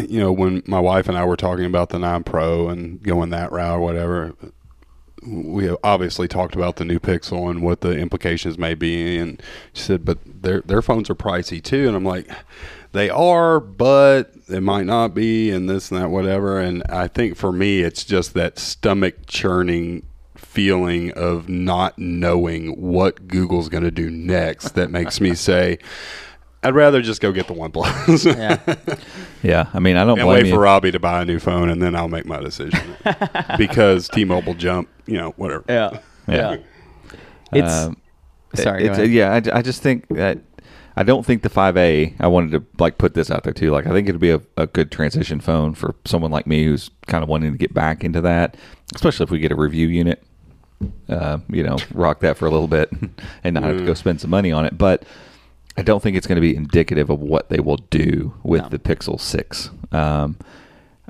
[0.08, 3.30] you know, when my wife and I were talking about the 9 Pro and going
[3.30, 4.34] that route or whatever,
[5.24, 9.16] we have obviously talked about the new Pixel and what the implications may be.
[9.16, 9.40] And
[9.72, 11.86] she said, but their their phones are pricey too.
[11.86, 12.28] And I'm like,
[12.92, 16.60] they are, but it might not be, and this and that, whatever.
[16.60, 23.26] And I think for me, it's just that stomach churning feeling of not knowing what
[23.28, 25.78] Google's going to do next that makes me say,
[26.62, 28.36] I'd rather just go get the OnePlus.
[28.36, 28.96] Yeah.
[29.42, 30.54] Yeah, I mean, I don't and blame wait you.
[30.54, 32.78] for Robby to buy a new phone, and then I'll make my decision.
[33.58, 35.64] because T-Mobile jump, you know, whatever.
[35.68, 35.98] Yeah.
[36.28, 36.56] Yeah.
[37.52, 37.96] It's Um,
[38.54, 38.84] sorry.
[38.84, 39.10] Go It's- ahead.
[39.10, 40.38] yeah, I, I just think that
[40.96, 42.14] I don't think the 5A.
[42.20, 43.70] I wanted to like put this out there too.
[43.70, 46.90] Like I think it'd be a, a good transition phone for someone like me who's
[47.06, 48.56] kind of wanting to get back into that,
[48.94, 50.22] especially if we get a review unit.
[51.08, 52.90] Uh, you know, rock that for a little bit
[53.44, 54.76] and not have to go spend some money on it.
[54.76, 55.04] But
[55.76, 58.68] I don't think it's going to be indicative of what they will do with No.
[58.68, 59.70] the Pixel Six.
[59.92, 60.36] Um,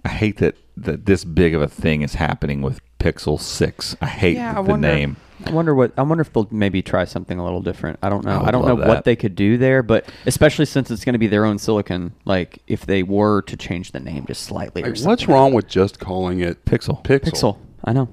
[0.04, 3.96] I hate that that this big of a thing is happening with Pixel Six.
[4.00, 5.16] I hate yeah, the I wonder, name.
[5.46, 5.92] I wonder what.
[5.98, 7.98] I wonder if they'll maybe try something a little different.
[8.02, 8.40] I don't know.
[8.40, 11.14] I I, don't know love what they could do there, but especially since it's going
[11.14, 12.12] to be their own silicon.
[12.24, 14.82] Like if they were to change the name just slightly.
[14.82, 15.10] or Like, something.
[15.10, 17.02] what's wrong with just calling it Pixel.
[17.04, 17.30] Pixel?
[17.32, 17.58] Pixel.
[17.84, 18.08] I know.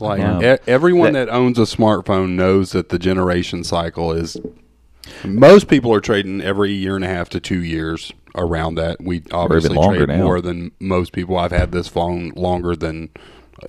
[0.00, 0.54] Like Yeah.
[0.56, 4.36] e- everyone That- that, owns a smartphone knows that the generation cycle is.
[5.24, 8.96] Most people are trading every year and a half to two years around that.
[9.00, 10.16] We obviously trade now.
[10.24, 11.38] more than most people.
[11.38, 13.10] I've had this phone longer than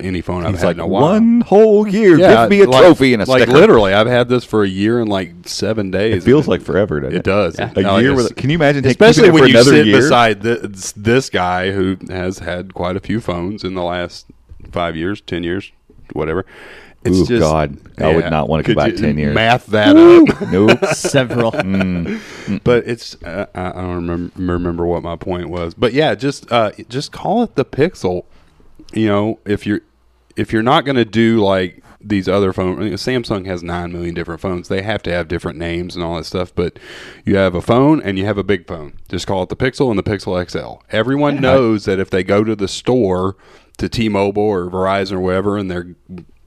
[0.00, 1.02] any phone I've He's had like in a while.
[1.02, 2.16] one whole year.
[2.18, 3.56] Give me a like- trophy and a like sticker.
[3.58, 3.94] literally.
[3.94, 6.16] I've had this for a year and like seven days.
[6.22, 7.18] It feels like forever, doesn't it?
[7.20, 7.58] It does.
[7.58, 7.72] Yeah.
[7.74, 9.96] A No, year with- can you imagine especially when you sit year?
[9.96, 14.26] beside this, this guy who has had quite a few phones in the last
[14.72, 15.72] five years, ten years,
[16.12, 16.44] whatever.
[17.04, 17.78] It's Ooh, just God.
[17.98, 19.32] I would not wanna go back 10 years.
[19.34, 20.84] Math that up, Nope.
[20.94, 21.52] Several.
[22.64, 25.74] but it's uh, I I don't remember, remember what my point was.
[25.74, 28.24] But yeah, just uh, just call it the Pixel.
[28.92, 29.80] You know, if you're
[30.36, 34.40] if you're not going to do like these other phones, Samsung has nine million different
[34.40, 34.68] phones.
[34.68, 36.54] They have to have different names and all that stuff.
[36.54, 36.78] But
[37.24, 38.98] you have a phone and you have a big phone.
[39.08, 40.82] Just call it the Pixel and the Pixel XL.
[40.90, 43.36] Everyone knows that if they go to the store
[43.78, 45.94] to T-Mobile or Verizon or whatever, and they're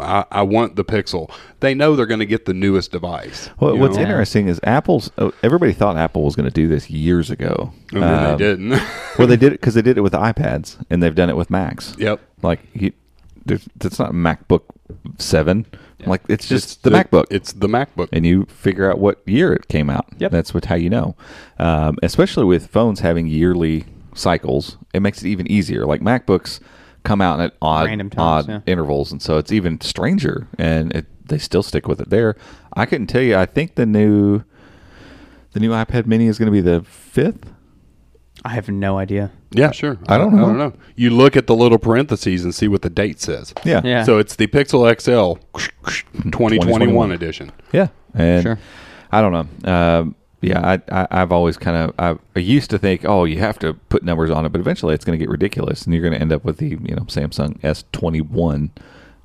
[0.01, 1.31] I, I want the Pixel.
[1.59, 3.49] They know they're going to get the newest device.
[3.59, 4.03] Well, what's know?
[4.03, 5.11] interesting is Apple's.
[5.17, 7.71] Uh, everybody thought Apple was going to do this years ago.
[7.91, 8.69] And then Um, they didn't.
[9.17, 11.49] well, they did it because they did it with iPads, and they've done it with
[11.49, 11.95] Macs.
[11.97, 12.19] Yep.
[12.41, 12.93] Like, he,
[13.45, 14.63] there's, it's not MacBook
[15.17, 15.65] Seven.
[16.05, 17.25] Like, it's just It's the, MacBook.
[17.29, 18.09] It's the MacBook.
[18.11, 20.07] and you figure out what year it came out.
[20.17, 20.31] Yep.
[20.31, 21.15] That's what how you know.
[21.59, 25.85] Um, especially with phones having yearly cycles, it makes it even easier.
[25.85, 26.59] Like MacBooks
[27.03, 28.59] come out at odd Random times, odd yeah.
[28.71, 30.47] intervals, and so it's even stranger.
[30.57, 32.35] And it, they still stick with it there.
[32.73, 33.35] I couldn't tell you.
[33.37, 34.43] I think the new
[35.53, 37.51] the new iPad Mini is going to be the fifth.
[38.43, 39.31] I have no idea.
[39.51, 39.99] Yeah, sure.
[40.07, 40.45] I don't I know.
[40.47, 40.73] don't know.
[40.95, 43.53] You look at the little parentheses and see what the date says.
[43.63, 44.03] Yeah, Yeah.
[44.03, 47.51] So it's the Pixel XL 2021 2021 edition.
[47.71, 48.59] Yeah, and Sure.
[49.11, 49.31] I don't
[49.63, 49.71] know.
[49.71, 53.39] Um, yeah, I, I I've always kind of I, I used to think, oh, you
[53.39, 56.01] have to put numbers on it, but eventually it's going to get ridiculous, and you're
[56.01, 58.71] going to end up with the you know Samsung S twenty one.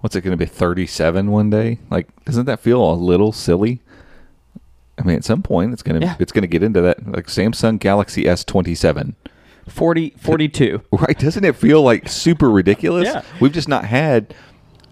[0.01, 0.49] What's it going to be?
[0.49, 1.79] Thirty seven one day?
[1.91, 3.81] Like, doesn't that feel a little silly?
[4.99, 6.17] I mean, at some point it's gonna Yeah.
[6.19, 9.17] it's gonna get into that like Samsung Galaxy S twenty seven.
[9.69, 10.81] 40, 42.
[10.93, 11.19] Right?
[11.19, 13.07] Doesn't it feel like super ridiculous?
[13.09, 13.23] Yeah.
[13.41, 14.33] We've just not had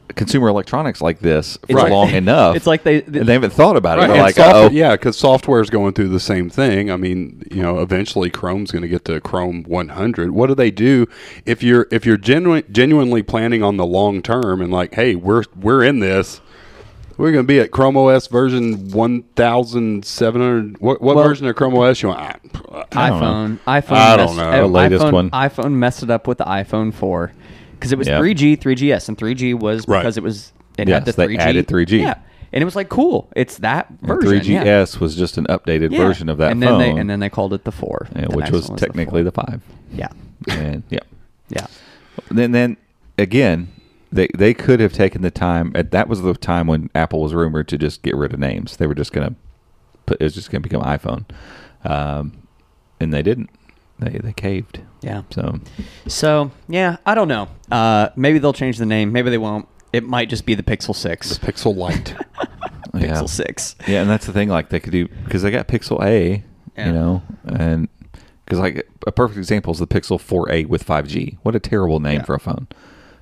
[0.08, 2.56] consumer electronics like this for It's like- long enough.
[2.56, 4.02] it's like they- and they haven't thought about it.
[4.02, 6.90] Right, They're and like, software- oh, yeah, because software is going through the same thing.
[6.90, 10.30] I mean, you know, eventually Chrome's going to get to Chrome 100.
[10.32, 11.06] What do they do
[11.46, 15.44] if you're if you're genuine, genuinely planning on the long term and like, hey, we're
[15.60, 16.40] we're in this.
[17.16, 20.80] We're going to be at Chrome OS version 1700.
[20.80, 22.20] What what Well- version of Chrome OS you want?
[22.20, 23.58] I, I don't iPhone.
[23.66, 23.92] iPhone.
[23.96, 24.60] I don't messed- know.
[24.62, 25.30] The latest iPhone, one.
[25.30, 27.32] iPhone messed it up with the iPhone 4
[27.84, 28.20] because it was Yep.
[28.20, 30.00] 3G, 3GS, and 3G was Right.
[30.00, 31.38] because it was it Yes, had the they 3G.
[31.38, 32.00] added 3G.
[32.00, 32.14] Yeah,
[32.52, 33.28] and it was like cool.
[33.36, 34.30] It's that And version.
[34.40, 35.00] 3GS yeah.
[35.00, 35.98] was just an updated Yeah.
[35.98, 38.22] version of that and phone, Then they, and then they called it the four, yeah,
[38.22, 39.60] The which next was one technically the, the five.
[39.92, 40.08] yeah,
[40.48, 41.00] And yeah,
[41.50, 41.66] yeah.
[42.30, 42.76] then then
[43.18, 43.68] again,
[44.10, 45.72] they they could have taken the time.
[45.74, 48.76] At, that was the time when Apple was rumored to just get rid of names.
[48.78, 49.34] They were just gonna
[50.06, 51.24] put it was just gonna become iPhone,
[51.84, 52.32] um,
[53.00, 53.50] and they didn't.
[53.98, 54.80] They they caved.
[55.02, 55.22] Yeah.
[55.30, 55.60] So
[56.06, 57.48] So yeah, I don't know.
[57.70, 59.12] Uh, maybe they'll change the name.
[59.12, 59.68] Maybe they won't.
[59.92, 61.36] It might just be the Pixel Six.
[61.38, 62.14] the Pixel Lite.
[62.94, 63.26] Pixel yeah.
[63.26, 63.76] Six.
[63.86, 64.48] Yeah, and that's the thing.
[64.48, 66.42] Like they could do because they got Pixel A,
[66.76, 66.86] Yeah.
[66.86, 67.88] you know, and
[68.44, 71.38] because like a perfect example is the Pixel 4a with 5G.
[71.42, 72.24] What a terrible name Yeah.
[72.24, 72.66] for a phone.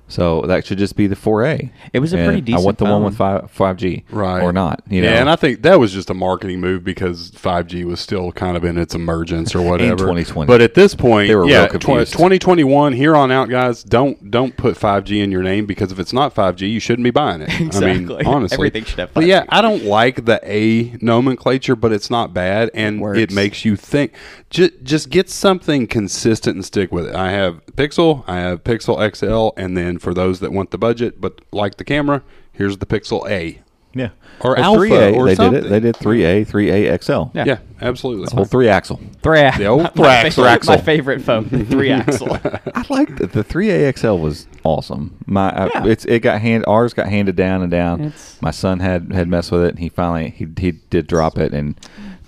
[0.09, 1.71] So that should just be the 4A.
[1.91, 2.55] It was a And pretty decent.
[2.55, 4.83] I decent want the one with five five G, right or not?
[4.87, 7.99] You know, yeah, and I think that was just a marketing move because 5G was
[7.99, 9.95] still kind of in its emergence or whatever.
[9.97, 10.45] 2020.
[10.45, 14.29] But at this point, They were yeah, real tw- 2021 here on out, guys, don't
[14.29, 17.41] don't put 5G in your name because if it's not 5G, you shouldn't be buying
[17.41, 17.49] it.
[17.75, 19.47] I mean, honestly, Everything should have But yeah, 5G.
[19.49, 23.19] I don't like the A nomenclature, but it's not bad, and works.
[23.19, 24.13] it makes you think.
[24.53, 27.15] Just just get something consistent and stick with it.
[27.15, 31.19] I have Pixel, I have Pixel XL, and then for those that want the budget
[31.19, 33.61] but like the camera, here's the Pixel A.
[33.95, 34.09] yeah,
[34.41, 35.15] Or Alpha 3A.
[35.15, 35.69] or they did it.
[35.69, 37.35] They did 3A, 3A XL.
[37.35, 37.45] Yeah.
[37.47, 38.27] Yeah, absolutely.
[38.31, 38.99] Whole three axle.
[39.23, 40.67] Three, The old my, Thrax- favorite, Thraxel.
[40.67, 42.37] my favorite phone, three axle.
[42.75, 45.17] I like the, the 3A XL was awesome.
[45.25, 45.85] My uh, Yeah.
[45.87, 48.01] it's it got hand ours got handed down and down.
[48.01, 51.39] It's- My son had had messed with it and he finally he he did drop
[51.39, 51.75] it and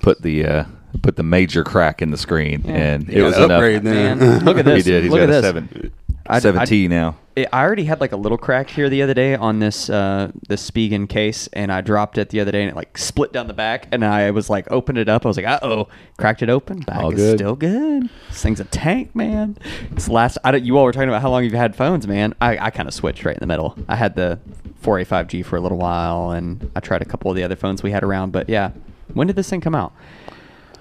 [0.02, 0.64] put the uh
[1.02, 3.84] put the major crack in the screen and it You was gotta enough.
[3.84, 4.20] then.
[4.20, 4.86] Man, look at this.
[4.86, 5.04] He did.
[5.04, 5.46] He's look got at a this.
[5.46, 5.92] seven
[6.28, 7.18] I- seven I- T now.
[7.36, 10.32] It, I already had like a little crack here the other day on this uh,
[10.48, 13.48] this Spigen case, and I dropped it the other day, and it like split down
[13.48, 15.26] the back, and I was like, opened it up.
[15.26, 16.80] I was like, uh oh, cracked it open.
[16.80, 17.38] Back All is good.
[17.40, 18.10] still good.
[18.30, 19.58] This thing's a tank, man.
[19.92, 20.38] It's last.
[20.46, 22.34] I don't, you all were talking about how long you've had phones, man.
[22.40, 23.78] I, I kind of switched right in the middle.
[23.90, 24.40] I had the
[24.82, 27.84] 4A 5G for a little while, and I tried a couple of the other phones
[27.84, 28.32] we had around.
[28.32, 28.72] But yeah,
[29.14, 29.92] when did this thing come out?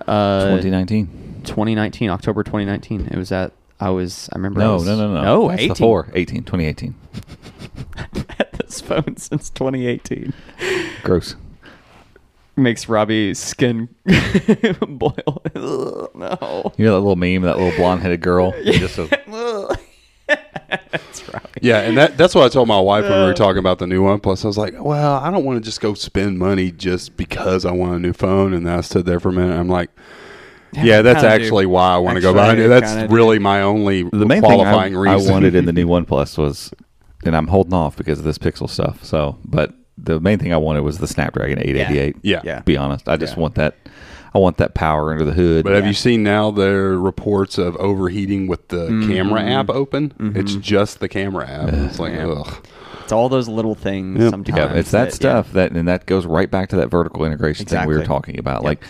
[0.07, 1.43] Uh, 2019.
[1.45, 3.09] 2019, October 2019.
[3.11, 3.53] It was at.
[3.81, 4.29] I was.
[4.33, 4.61] I remember.
[4.61, 5.23] I No, was- no, no, no.
[5.23, 5.69] No, That's 18.
[5.69, 6.09] the four.
[6.15, 6.95] 18, 2018.
[8.39, 10.33] had this phone since 2018.
[11.03, 11.37] Gross.
[12.57, 13.89] Makes Robby's skin
[14.89, 15.43] boil.
[16.15, 16.73] No.
[16.77, 18.53] You know that little meme, that little blonde headed girl?
[18.63, 19.79] Just a-.
[20.91, 21.49] That's Robby.
[21.63, 23.35] Yeah, and that that's what I told my wife when we were uh.
[23.35, 24.21] talking about the new one.
[24.21, 27.65] Plus, I was like, well, I don't want to just go spend money just because
[27.65, 28.53] I want a new phone.
[28.55, 29.59] And then I stood there for a minute.
[29.59, 29.91] I'm like,
[30.73, 31.45] yeah, that's kinda do.
[31.45, 32.65] actually why I want to go Actually, buy it.
[32.65, 33.15] I That's kinda do.
[33.15, 35.31] really my only the main thing qualifying I, reason.
[35.31, 36.73] I wanted in the new OnePlus was,
[37.25, 39.05] and I'm holding off because of this Pixel stuff.
[39.05, 42.17] So, but the main thing I wanted was the Snapdragon 888.
[42.23, 42.41] Yeah.
[42.45, 42.61] Yeah.
[42.63, 43.41] Be honest, I just Yeah.
[43.41, 43.77] want that.
[44.35, 45.65] I want that power under the hood.
[45.65, 49.13] But have you seen now there are reports of overheating with the Mm-hmm.
[49.13, 50.13] camera app open?
[50.35, 51.73] It's just the camera app.
[51.73, 52.27] It's like, Yeah.
[52.29, 52.67] ugh.
[53.05, 54.31] It's all those little things Yep.
[54.31, 54.59] sometimes.
[54.59, 55.15] Yeah, it's that yeah.
[55.15, 58.39] stuff that, and that goes right back to that vertical integration thing we were talking
[58.39, 58.65] about.
[58.65, 58.83] Like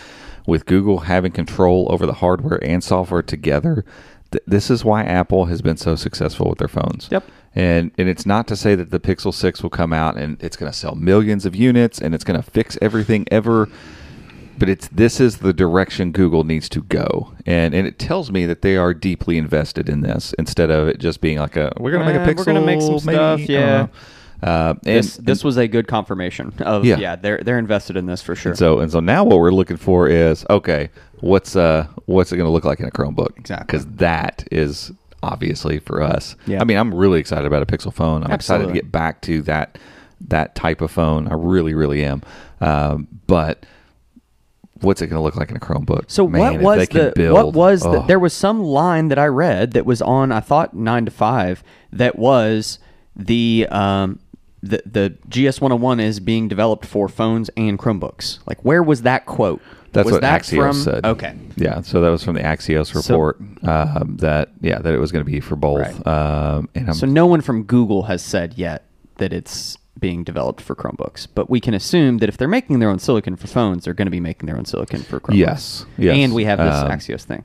[0.47, 3.83] with Google having control over the hardware and software together,
[4.31, 7.07] th- this is why Apple has been so successful with their phones.
[7.11, 7.23] Yep.
[7.53, 10.55] And and it's not to say that the Pixel Six will come out and it's
[10.57, 13.69] going to sell millions of units and it's going to fix everything ever.
[14.57, 18.45] But it's this is the direction Google needs to go, and and it tells me
[18.45, 21.91] that they are deeply invested in this instead of it just being like a we're
[21.91, 23.87] going to make a Eh, Pixel, we're gonna make some maybe," stuff, yeah.
[24.43, 26.97] Uh, and, This, this was a good confirmation of Yeah.
[26.97, 27.15] yeah.
[27.15, 28.51] they're they're invested in this for sure.
[28.51, 30.89] And so and so now what we're looking for is okay,
[31.21, 33.37] what's uh what's it going to look like in a Chromebook?
[33.37, 33.65] Exactly.
[33.65, 34.91] Because that is
[35.23, 36.35] obviously for us.
[36.45, 36.61] Yeah.
[36.61, 38.23] I mean, I'm really excited about a Pixel phone.
[38.23, 39.77] I'm excited to get back to that
[40.27, 41.27] that type of phone.
[41.27, 42.21] I really, really am.
[42.61, 43.65] Um, but
[44.81, 46.05] what's it going to look like in a Chromebook?
[46.09, 49.27] So Man, what was the build- what was the, there was some line that I
[49.27, 52.79] read that was on I thought nine to five that was
[53.15, 54.19] the um
[54.61, 58.39] the the GS one hundred one is being developed for phones and Chromebooks.
[58.47, 59.61] Like where was that quote?
[59.93, 60.73] That's was what that Axios from?
[60.73, 61.05] said.
[61.05, 61.35] Okay.
[61.55, 65.23] Yeah, so that was from the Axios report um, that yeah that it was going
[65.23, 65.79] to be for both.
[65.79, 66.07] Right.
[66.07, 68.83] Um, So no one from Google has said yet
[69.17, 72.89] that it's being developed for Chromebooks, but we can assume that if they're making their
[72.89, 75.37] own silicon for phones, they're going to be making their own silicon for Chromebooks.
[75.37, 76.17] Yes, yes.
[76.17, 77.43] And we have this Um, Axios thing.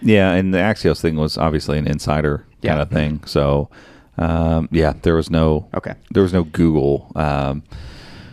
[0.00, 2.70] Yeah, and the Axios thing was obviously an insider Yeah.
[2.70, 3.20] kind of thing.
[3.26, 3.68] So,
[4.16, 5.94] um, yeah, there was no Okay.
[6.12, 7.62] there was no Google um,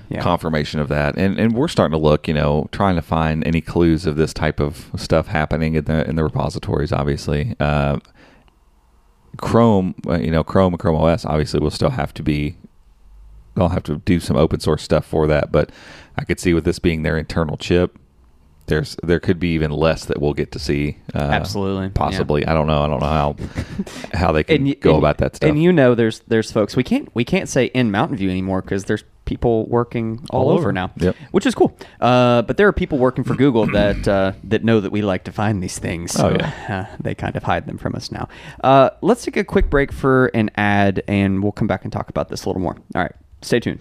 [0.09, 0.21] Yeah.
[0.21, 3.61] confirmation of that, and and we're starting to look, you know, trying to find any
[3.61, 6.91] clues of this type of stuff happening in the in the repositories.
[6.93, 7.97] Obviously, uh,
[9.37, 12.55] Chrome, uh, you know, Chrome and Chrome OS obviously will still have to be.
[13.55, 15.71] They'll have to do some open source stuff for that, but
[16.17, 17.97] I could see with this being their internal chip,
[18.67, 20.97] there's there could be even less that we'll get to see.
[21.13, 21.91] Uh, Absolutely, yeah.
[21.93, 22.45] possibly.
[22.47, 22.81] I don't know.
[22.83, 23.35] I don't know how
[24.17, 25.49] how they can y- go and- about that stuff.
[25.49, 28.61] And you know, there's there's folks we can't we can't say in Mountain View anymore
[28.63, 30.71] because there's people working all, All over over.
[30.71, 31.15] now, Yep.
[31.31, 31.75] which is cool.
[31.99, 35.23] Uh, but there are people working for Google that uh, that know that we like
[35.25, 36.15] to find these things.
[36.15, 36.87] Oh, So, yeah.
[36.91, 38.27] uh, they kind of hide them from us now.
[38.63, 42.09] Uh, let's take a quick break for an ad, and we'll come back and talk
[42.09, 42.77] about this a little more.
[42.95, 43.13] All right,
[43.45, 43.79] stay tuned.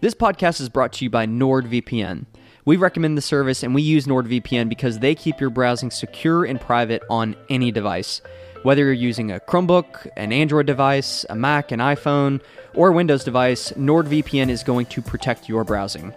[0.00, 2.26] This podcast is brought to you by NordVPN.
[2.64, 6.60] We recommend the service and we use NordVPN because they keep your browsing secure and
[6.60, 8.20] private on any device.
[8.62, 12.42] Whether you're using a Chromebook, an Android device, a Mac, an iPhone,
[12.74, 16.12] or a Windows device, NordVPN is going to protect your browsing.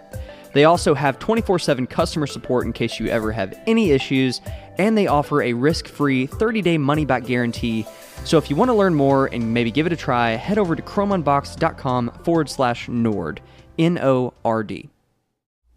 [0.52, 4.40] They also have 24 7 customer support in case you ever have any issues,
[4.78, 7.86] and they offer a risk free 30 day money back guarantee
[8.24, 10.74] So if you want to learn more and maybe give it a try, head over
[10.76, 13.40] to chromeunboxed.com forward slash Nord.
[13.78, 14.90] N O R D.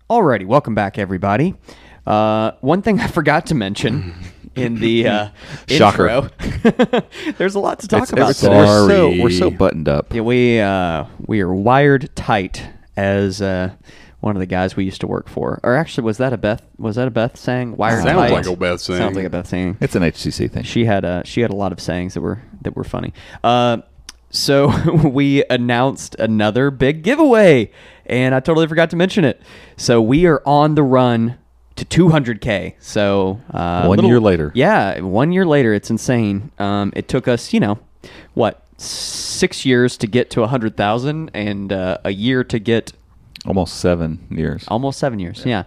[0.10, 1.56] Alrighty, welcome back, everybody.
[2.06, 4.14] Uh, one thing I forgot to mention
[4.56, 5.30] in the uh,
[5.68, 6.08] Shocker.
[6.10, 7.02] intro,
[7.38, 8.30] there's a lot to talk It's- about.
[8.32, 8.58] it's- today.
[8.58, 9.20] we're so Sorry.
[9.22, 10.14] we're so buttoned up.
[10.14, 12.62] Yeah, we uh, we are wired tight
[12.97, 13.72] as uh,
[14.24, 15.59] one of the guys we used to work for.
[15.63, 16.65] Or actually, was that a Beth?
[16.78, 17.76] Was that a Beth saying?
[17.76, 18.32] Wired Sounds tight.
[18.32, 18.99] like a Beth saying.
[18.99, 19.78] Sounds like a Beth saying.
[19.82, 20.63] It's an HCC thing.
[20.63, 23.13] She had a she had a lot of sayings that were that were funny.
[23.43, 23.78] Uh,
[24.30, 24.71] so
[25.07, 27.69] we announced another big giveaway,
[28.05, 29.41] and I totally forgot to mention it.
[29.78, 31.38] So we are on the run
[31.76, 32.76] to 200k.
[32.80, 34.51] So uh, One year later.
[34.55, 35.74] yeah, one year later.
[35.74, 36.51] It's insane.
[36.59, 37.80] Um, it took us, you know,
[38.36, 42.93] what six years to get to 100,000, and uh, a year to get
[43.46, 44.66] Almost seven years.
[44.68, 45.46] almost seven years.
[45.46, 45.64] Yeah.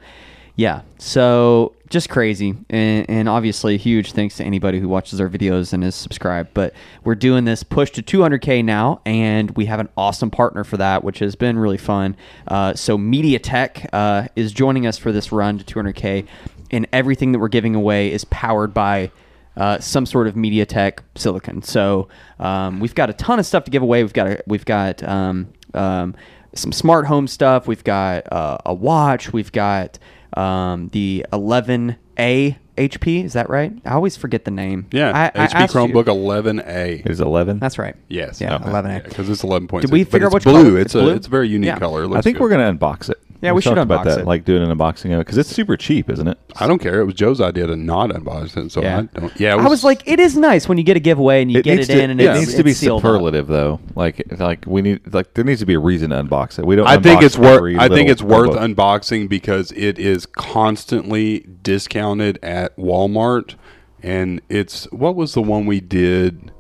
[0.57, 5.73] yeah, So just crazy, and, and obviously huge thanks to anybody who watches our videos
[5.73, 6.51] and is subscribed.
[6.55, 6.75] But
[7.05, 11.05] we're doing this push to 200k now, and we have an awesome partner for that,
[11.05, 12.17] which has been really fun.
[12.49, 16.27] Uh, so MediaTek uh, is joining us for this run to 200k,
[16.71, 19.11] and everything that we're giving away is powered by
[19.57, 21.63] uh, some sort of MediaTek silicon.
[21.63, 22.09] So
[22.39, 24.03] um, we've got a ton of stuff to give away.
[24.03, 26.15] We've got a, we've got um, um,
[26.59, 27.67] some smart home stuff.
[27.67, 29.33] We've got uh, a watch.
[29.33, 29.99] We've got
[30.37, 33.25] um, the 11A HP.
[33.25, 33.73] Is that right?
[33.85, 34.87] I always forget the name.
[34.93, 37.01] Yeah, I, I HP asked you- Chromebook 11A.
[37.07, 37.59] It is eleven.
[37.59, 37.97] That's right.
[38.09, 38.41] Yes.
[38.41, 38.65] Yeah, Okay.
[38.65, 39.05] 11A.
[39.05, 39.81] Because it's 11.6.
[39.83, 40.63] Did we but figure out it's which blue.
[40.65, 40.79] color?
[40.79, 41.11] It's, It's blue?
[41.11, 41.79] a it's a very unique Yeah.
[41.79, 42.05] color.
[42.05, 42.43] It I think good.
[42.43, 43.19] we're gonna unbox it.
[43.43, 44.27] Yeah, we should talked about that, it.
[44.27, 46.39] like doing an unboxing of it because it's super cheap, isn't it?
[46.57, 47.01] I don't care.
[47.01, 48.99] It was Joe's idea to not unbox it, so Yeah.
[48.99, 49.41] I don't.
[49.41, 51.63] Yeah, it I was like, it is nice when you get a giveaway and you
[51.63, 53.09] get it to, in and it it's, needs to be it's sealed up.
[53.09, 53.81] superlative though.
[53.95, 56.67] Like like we need like there needs to be a reason to unbox it.
[56.67, 56.87] We don't.
[56.87, 57.79] I think it's worth.
[57.79, 58.75] I think it's worth Chromebook.
[58.75, 63.55] unboxing because it is constantly discounted at Walmart,
[64.03, 66.53] and it's what was the one we did?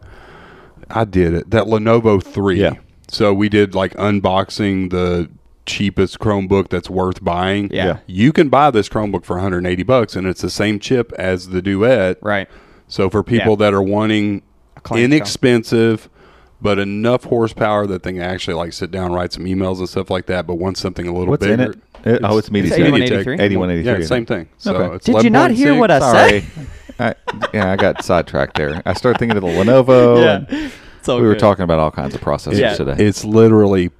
[0.90, 1.50] I did it.
[1.50, 2.60] That Lenovo three.
[2.60, 2.74] Yeah.
[3.08, 5.30] So we did like unboxing the
[5.66, 7.70] cheapest Chromebook that's worth buying.
[7.72, 7.84] Yeah.
[7.86, 7.98] Yeah.
[8.06, 11.60] You can buy this Chromebook for 180 bucks, and it's the same chip as the
[11.60, 12.18] Duet.
[12.22, 12.48] Right.
[12.88, 13.56] So for people Yeah.
[13.66, 14.42] that are wanting
[14.82, 15.04] clamshell.
[15.04, 16.08] inexpensive
[16.62, 20.08] but enough horsepower that they can actually like sit down, write some emails and stuff
[20.10, 21.52] like that, but want something a little What's bigger.
[21.62, 21.78] in it?
[22.04, 22.86] It- uh, oh, it's Media It's Tech.
[22.86, 23.34] 8183?
[23.44, 24.00] 8183.
[24.02, 24.48] Yeah, same thing.
[24.58, 24.94] So Okay.
[24.96, 26.12] it's Did you not hear what I 11.6.
[26.12, 26.42] said?
[26.42, 26.66] Sorry.
[26.98, 27.14] I,
[27.52, 28.80] yeah, I got sidetracked there.
[28.86, 30.20] I started thinking of the Lenovo.
[30.22, 30.44] Yeah.
[30.48, 32.74] and It's all we were talking about all kinds of processors Yeah.
[32.74, 32.94] today.
[33.04, 33.90] It's literally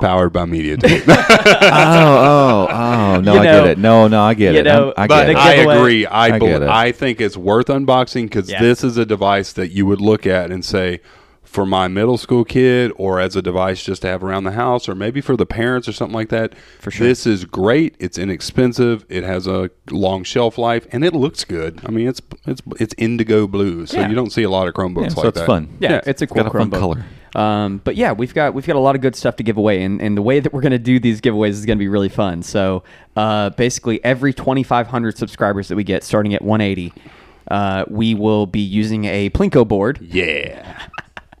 [0.00, 1.04] powered by MediaTek.
[1.08, 3.20] oh, oh, oh!
[3.20, 3.78] No, You I know- get it.
[3.78, 4.64] No, no, I get you it.
[4.64, 5.36] know, I'm- I but get it.
[5.36, 6.06] I giveaway- agree.
[6.06, 6.68] I, I bel- get it.
[6.68, 8.60] I think it's worth unboxing because Yeah.
[8.60, 11.00] this is a device that you would look at and say,
[11.42, 14.88] for my middle school kid, or as a device just to have around the house,
[14.88, 16.54] or maybe for the parents or something like that.
[16.78, 17.04] For sure.
[17.08, 17.96] This is great.
[17.98, 19.04] It's inexpensive.
[19.08, 21.80] It has a long shelf life, and it looks good.
[21.84, 24.08] I mean, it's it's it's indigo blue, so Yeah.
[24.08, 25.46] you don't see a lot of Chromebooks Yeah, so like it's that.
[25.46, 25.68] fun.
[25.80, 26.78] Yeah, Yeah, it's a cool got a fun Chromebook.
[26.78, 27.04] color.
[27.34, 29.82] Um, but yeah, we've got we've got a lot of good stuff to give away,
[29.82, 31.88] and, and the way that we're going to do these giveaways is going to be
[31.88, 32.42] really fun.
[32.42, 32.82] So
[33.16, 36.92] uh, basically, every 2,500 subscribers that we get, starting at 180,
[37.50, 40.88] uh, we will be using a Plinko board Yeah.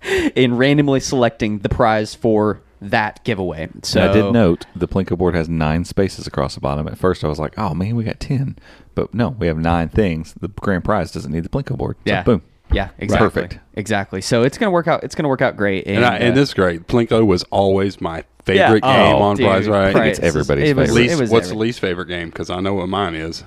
[0.34, 3.68] in randomly selecting the prize for that giveaway.
[3.82, 6.88] So And I did note the Plinko board has nine spaces across the bottom.
[6.88, 8.56] At first, I was like, "Oh man, we got ten.
[8.94, 10.34] but no, we have nine things.
[10.40, 11.96] The grand prize doesn't need the Plinko board.
[12.06, 12.42] So yeah, boom.
[12.72, 13.58] Yeah, exactly, Perfect.
[13.74, 14.20] exactly.
[14.20, 15.04] So it's going to work out.
[15.04, 15.86] It's going to work out great.
[15.86, 16.86] And, And, I, and uh, this is great.
[16.86, 19.94] Plinko was always my yeah, favorite game oh, on dude, Prize Right.
[19.96, 21.02] I it's everybody's it was- favorite.
[21.02, 22.28] Least, it was what's the least favorite game?
[22.30, 23.44] Because I know what mine is.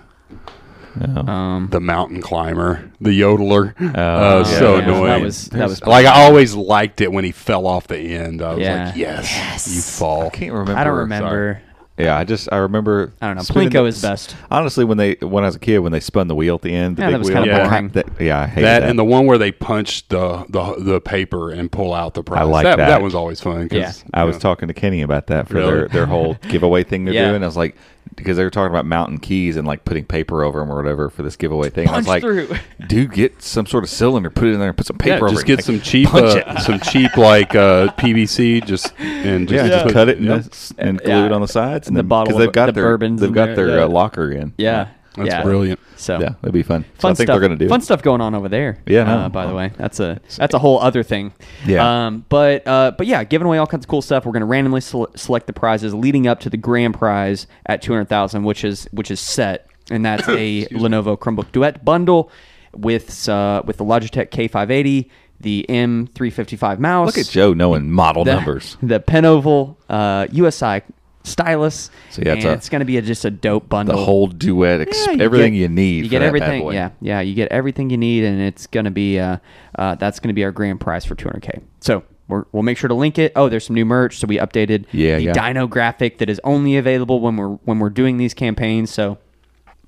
[0.99, 1.23] Yeah.
[1.25, 3.73] Um, The mountain climber, the yodeler.
[3.81, 5.05] Oh, uh, yeah, so yeah, annoying.
[5.05, 8.43] That was that was like I always liked it when he fell off the end.
[8.43, 8.85] I was Yeah.
[8.85, 9.75] like, yes, Yes.
[9.75, 10.27] you fall.
[10.27, 10.75] I can't remember.
[10.79, 11.61] I don't remember.
[11.97, 13.13] Yeah, I just I remember.
[13.21, 13.41] I don't know.
[13.43, 14.35] Plinko the- is best.
[14.49, 16.73] Honestly, when they when I was a kid, when they spun the wheel at the
[16.73, 17.69] end, the Yeah, big that was wheel, kinda Yeah.
[17.69, 17.87] boring.
[17.89, 18.89] that, yeah, I hated That, that.
[18.89, 22.41] and the one where they punch the the, the paper and pull out the prize.
[22.41, 22.77] I like that.
[22.77, 22.87] that.
[22.89, 23.69] That was always fun.
[23.69, 23.91] 'cause, Yeah.
[24.11, 25.71] I you was know, talking to Kenny about that for Really?
[25.71, 27.29] their, their whole giveaway thing they're Yeah.
[27.29, 27.43] doing.
[27.43, 27.75] I was like,
[28.15, 31.09] because they were talking about mountain keys and like putting paper over them or whatever
[31.09, 31.89] for this giveaway thing.
[31.89, 32.47] I was like, through.
[32.87, 35.23] dude, get some sort of cylinder, put it in there, and put some paper Yeah,
[35.23, 35.47] over just it.
[35.47, 39.85] get Like, some cheap, uh, some cheap like uh, PVC, just and just, Yeah, just
[39.85, 40.37] put- cut it and, yeah.
[40.37, 41.07] this- and Yeah.
[41.19, 43.21] glue it on the sides, And the then- bottle 'cause they've got the their bourbons
[43.21, 43.83] they've got there, their yeah.
[43.85, 44.53] uh, locker in.
[44.57, 45.43] Yeah, That's yeah.
[45.43, 45.79] brilliant.
[45.95, 46.85] So yeah, that'd be fun.
[46.95, 47.33] So fun I think stuff.
[47.35, 48.79] they're gonna do fun stuff going on over there.
[48.87, 49.17] Yeah, no.
[49.19, 51.33] Uh, by the way, that's a that's a whole other thing.
[51.65, 52.05] Yeah.
[52.07, 52.25] Um.
[52.29, 52.91] But uh.
[52.97, 54.25] But yeah, giving away all kinds of cool stuff.
[54.25, 57.93] We're gonna randomly sele- select the prizes leading up to the grand prize at two
[57.93, 62.31] hundred thousand, which is which is set, and that's a Lenovo Chromebook Duet bundle
[62.73, 65.09] with uh with the Logitech K580,
[65.39, 67.05] the M355 mouse.
[67.05, 68.77] Look at Joe knowing model the, numbers.
[68.81, 70.81] The Penoval uh, USI
[71.23, 71.89] stylus.
[72.11, 73.95] So, yeah, it's and a- it's going to be a, just a dope bundle.
[73.97, 75.97] The whole duet, ex- Yeah, you everything get- you need.
[75.97, 76.61] You for get that bad everything.
[76.63, 76.73] boy.
[76.73, 77.21] Yeah, yeah.
[77.21, 79.37] You get everything you need, and it's gonna be uh,
[79.75, 81.61] uh that's gonna be our grand prize for 200k.
[81.79, 83.31] So we're, we'll make sure to link it.
[83.35, 84.17] Oh, there's some new merch.
[84.19, 85.33] So we updated Yeah, the yeah.
[85.33, 88.91] Dino graphic that is only available when we're when we're doing these campaigns.
[88.91, 89.17] So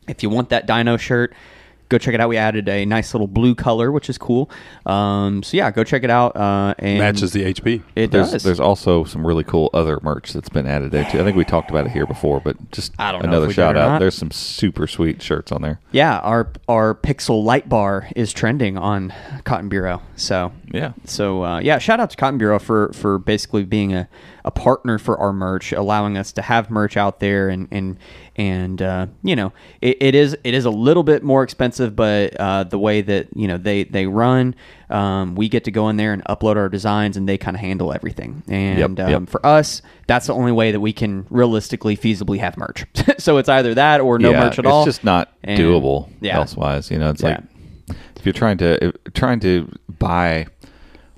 [0.07, 1.33] if you want that Dino shirt.
[1.89, 2.29] Go check it out.
[2.29, 4.49] We added a nice little blue color, which is cool.
[4.87, 6.35] Um, so yeah, go check it out.
[6.35, 7.83] Uh, and Matches the HP.
[7.95, 8.43] It There's does.
[8.43, 11.19] there's also some really cool other merch that's been added there too.
[11.19, 13.77] I think we talked about it here before, but just I don't another we shout
[13.77, 13.87] out.
[13.87, 13.99] not.
[13.99, 15.79] There's some super sweet shirts on there.
[15.91, 19.13] Yeah, our our Pixel Light Bar is trending on
[19.43, 20.01] Cotton Bureau.
[20.15, 20.93] So Yeah.
[21.05, 24.07] so uh, yeah, shout out to Cotton Bureau for for basically being a,
[24.45, 27.97] a partner for our merch, allowing us to have merch out there, and and
[28.37, 32.35] and uh, you know it, it is it is a little bit more expensive, but
[32.39, 34.53] uh, the way that you know they they run,
[34.91, 37.61] um, we get to go in there and upload our designs, and they kind of
[37.61, 38.43] handle everything.
[38.47, 39.29] And Yep, um, yep.
[39.29, 42.85] for us, that's the only way that we can realistically feasibly have merch.
[43.17, 44.83] so it's either that or no yeah, merch at it's all.
[44.83, 46.37] It's just not And- doable yeah.
[46.37, 46.91] elsewise.
[46.91, 47.29] You know, it's Yeah.
[47.89, 50.45] like if you're trying to if, trying to buy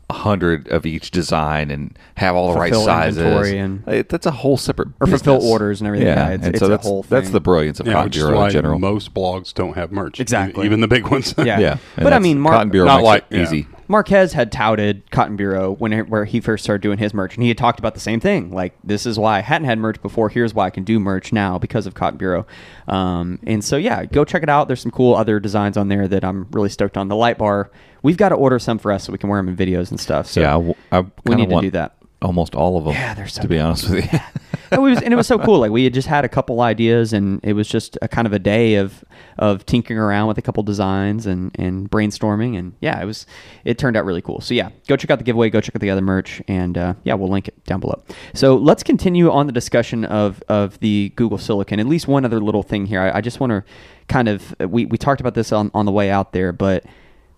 [0.09, 4.31] hundred of each design and have all the right sizes, inventory and- it, that's a
[4.31, 5.51] whole separate Or fulfill business.
[5.51, 6.07] orders and everything.
[6.07, 8.13] Yeah, it's- and it's so a that's whole that's the brilliance of Yeah, Cotton which
[8.15, 8.79] Bureau in general.
[8.79, 10.19] most blogs don't have merch.
[10.21, 10.65] Exactly.
[10.65, 11.33] Even the big ones.
[11.37, 11.43] Yeah.
[11.59, 13.43] yeah, and But I that's- mean, Mar- Cotton Bureau Not makes like- it yeah.
[13.43, 13.67] easy.
[13.87, 17.43] Marques had touted Cotton Bureau when it, where he first started doing his merch, and
[17.43, 18.51] he had talked about the same thing.
[18.51, 20.29] Like, this is why I hadn't had merch before.
[20.29, 22.45] Here's why I can do merch now because of Cotton Bureau.
[22.87, 24.67] Um, and so, yeah, go check it out.
[24.67, 27.07] There's some cool other designs on there that I'm really stoked on.
[27.07, 27.71] The light bar,
[28.03, 29.99] we've got to order some for us so we can wear them in videos and
[29.99, 30.27] stuff.
[30.27, 31.95] So yeah, I, w- I we need to do that.
[32.21, 32.93] Almost all of them.
[32.93, 33.61] Yeah, they're so to be good.
[33.61, 34.19] honest with you.
[34.71, 35.59] it was and it was so cool.
[35.59, 38.33] Like we had just had a couple ideas, and it was just a kind of
[38.33, 39.03] a day of
[39.37, 43.25] of tinkering around with a couple designs and and brainstorming, and yeah, it was
[43.65, 44.41] it turned out really cool.
[44.41, 46.93] So yeah, go check out the giveaway, go check out the other merch, and uh,
[47.03, 48.01] yeah, we'll link it down below.
[48.33, 51.79] So let's continue on the discussion of of the Google Silicon.
[51.79, 53.01] At least one other little thing here.
[53.01, 53.63] I, I just want to
[54.07, 56.85] kind of we we talked about this on on the way out there, but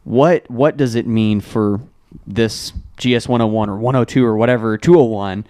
[0.03, 1.81] what what does it mean for
[2.25, 5.45] this GS 101 or 102 or whatever 201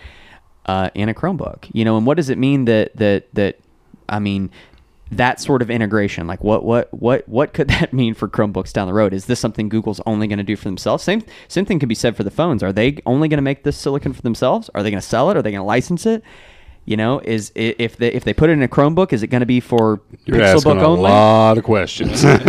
[0.65, 1.69] uh, in a Chromebook?
[1.73, 3.59] You know, and what does it mean that that that
[4.07, 4.49] I mean
[5.11, 6.27] that sort of integration?
[6.27, 9.13] Like what what what what could that mean for Chromebooks down the road?
[9.13, 11.03] Is this something Google's only going to do for themselves?
[11.03, 12.61] Same same thing could be said for the phones.
[12.63, 14.69] Are they only going to make this silicon for themselves?
[14.75, 15.37] Are they going to sell it?
[15.37, 16.23] Are they going to license it?
[16.85, 19.41] You know, is if they if they put it in a Chromebook, is it going
[19.41, 21.01] to be for You're asking Pixelbook a only?
[21.03, 22.23] lot of questions.
[22.23, 22.45] You need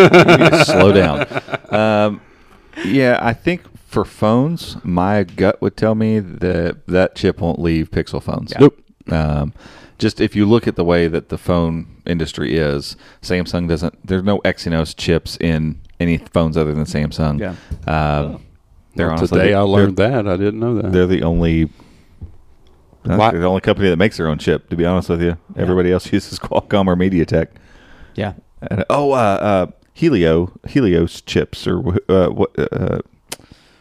[0.50, 1.26] to slow down.
[1.70, 2.20] Um,
[2.84, 7.90] yeah, I think for phones, my gut would tell me that that chip won't leave
[7.90, 8.52] Pixel phones.
[8.58, 8.78] Nope.
[9.10, 9.52] Um,
[9.98, 14.06] just if you look at the way that the phone industry is, Samsung doesn't.
[14.06, 17.40] There's no Exynos chips in any phones other than Samsung.
[17.40, 17.54] Yeah.
[17.92, 18.44] Um,
[18.94, 20.28] they're Well, honestly today I learned that.
[20.28, 20.92] I didn't know that.
[20.92, 21.68] They're the only.
[23.02, 24.68] Why- They're the only company that makes their own chip.
[24.70, 27.48] To be honest with you, everybody else uses Qualcomm or MediaTek.
[28.14, 28.34] Yeah.
[28.62, 31.78] And, oh, uh, uh, Helio, Helios chips or
[32.08, 32.50] uh, what?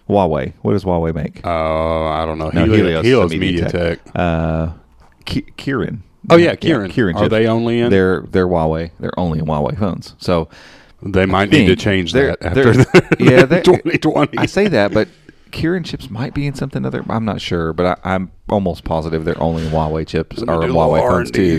[0.10, 0.54] Uh, Huawei.
[0.62, 1.46] What does Huawei make?
[1.46, 2.50] Uh, I don't know.
[2.50, 4.00] No, Helios, Helios Helios MediaTek.
[4.16, 4.74] Uh,
[5.26, 6.00] Ki- Kirin.
[6.30, 6.90] Oh, yeah, Kirin.
[6.90, 7.16] Kieran.
[7.16, 7.30] Are chips.
[7.32, 8.92] they only in- They're they're Huawei.
[9.00, 10.16] They're only in Huawei phones.
[10.18, 10.50] So
[11.02, 12.74] They might need to change that after
[13.24, 14.38] yeah, 2020.
[14.38, 15.08] I say that, but
[15.52, 17.04] Kirin chips might be in something other.
[17.10, 20.72] I'm not sure, but I, I'm almost positive they're only in Huawei chips or in
[20.72, 21.58] Huawei phones too.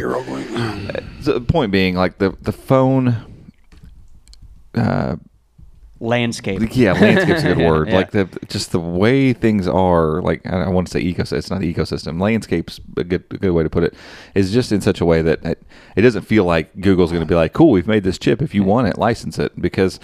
[1.22, 3.16] The point being, like the the phone.
[4.74, 5.16] Uh,
[6.02, 6.74] Landscape.
[6.74, 7.88] yeah, landscape's a good word.
[7.88, 7.96] Yeah.
[7.96, 10.22] Like the just the way things are.
[10.22, 11.38] Like I, want to say ecosystem.
[11.38, 12.20] It's not the ecosystem.
[12.20, 13.94] Landscape's a good a good way to put it.
[14.34, 15.62] Is just in such a way that it,
[15.96, 18.40] it doesn't feel like Google's going to be like, "Cool, we've made this chip.
[18.40, 20.00] If you want it, license it." Because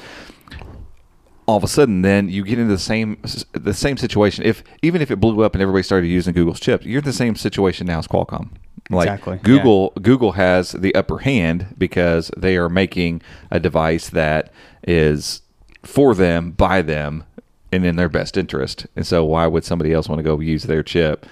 [1.46, 3.16] all of a sudden, then you get into the same
[3.52, 4.44] the same situation.
[4.44, 7.12] If even if it blew up and everybody started using Google's chips, you're in the
[7.12, 8.50] same situation now as Qualcomm.
[8.90, 14.52] Like Exactly, Google, Google has the upper hand because they are making a device that
[14.86, 15.42] is
[15.86, 17.24] for them, by them,
[17.72, 18.86] and in their best interest.
[18.96, 21.26] And so, why would somebody else want to go use their chip?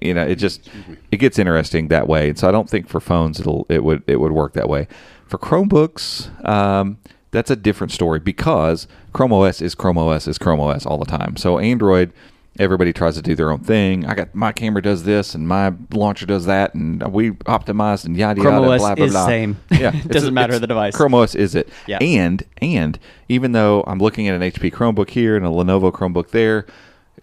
[0.00, 0.68] You know, it just
[1.12, 2.30] it gets interesting that way.
[2.30, 4.88] And so, I don't think for phones it'll it would it would work that way.
[5.26, 6.98] For Chromebooks, um,
[7.30, 11.04] that's a different story because Chrome OS is Chrome OS is Chrome OS all the
[11.04, 11.36] time.
[11.36, 12.12] So Android,
[12.58, 14.04] everybody tries to do their own thing.
[14.06, 18.16] I got my camera does this and my launcher does that, and we optimized and
[18.16, 18.72] yada Chrome yada.
[18.74, 19.26] OS blah, blah, is blah.
[19.26, 19.56] same.
[19.70, 20.96] Yeah, It doesn't matter the device.
[20.96, 21.68] Chrome OS is it?
[21.86, 21.98] Yeah.
[22.00, 22.98] And and
[23.28, 26.66] even though I'm looking at an HP Chromebook here and a Lenovo Chromebook there.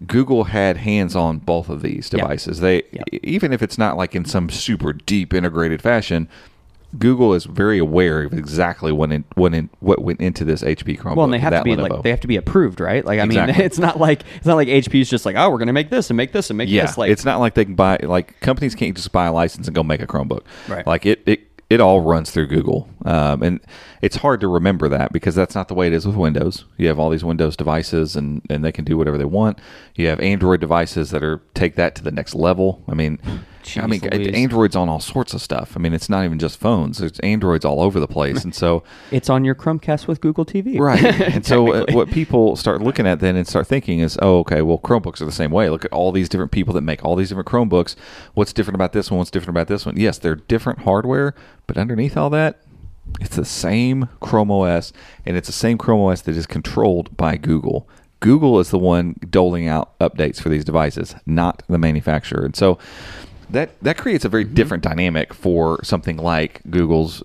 [0.08, 2.58] Google had hands on both of these devices.
[2.58, 3.04] They Yeah.
[3.22, 6.28] even if it's not like in some super deep integrated fashion,
[6.98, 10.98] Google is very aware of exactly what in, what in, what went into this HP
[10.98, 11.16] Chromebook.
[11.16, 11.90] Well, and they have to be Lenovo.
[11.90, 13.04] like they have to be approved, right?
[13.04, 13.64] Like I mean, Exactly.
[13.64, 16.16] it's not like it's not like HP's just like, oh, we're gonna make this and
[16.16, 16.98] make this and make yeah, this.
[16.98, 19.74] Like it's not like they can buy like companies can't just buy a license and
[19.74, 20.42] go make a Chromebook.
[20.68, 20.86] Right.
[20.86, 21.40] Like it it
[21.70, 23.60] it all runs through Google, um, and
[24.02, 26.64] it's hard to remember that because that's not the way it is with Windows.
[26.76, 29.58] You have all these Windows devices, and and they can do whatever they want.
[29.94, 32.82] You have Android devices that are take that to the next level.
[32.88, 33.18] I mean.
[33.76, 34.34] I mean, Louise.
[34.34, 35.72] Android's on all sorts of stuff.
[35.76, 36.98] I mean, it's not even just phones.
[36.98, 40.78] There's Androids all over the place, and so it's on your Chromecast with Google TV,
[40.78, 41.02] Right.
[41.04, 44.62] And so uh, what people start looking at then and start thinking is, oh, okay,
[44.62, 45.70] well, Chromebooks are the same way.
[45.70, 47.96] Look at all these different people that make all these different Chromebooks.
[48.34, 49.18] What's different about this one?
[49.18, 49.96] What's different about this one?
[49.96, 51.34] Yes, they're different hardware,
[51.66, 52.60] but underneath all that,
[53.20, 54.92] it's the same Chrome OS,
[55.26, 57.88] and it's the same Chrome OS that is controlled by Google.
[58.20, 62.44] Google is the one doling out updates for these devices, not the manufacturer.
[62.44, 62.78] And so
[63.50, 64.54] that that creates a very mm-hmm.
[64.54, 67.22] different dynamic for something like Google's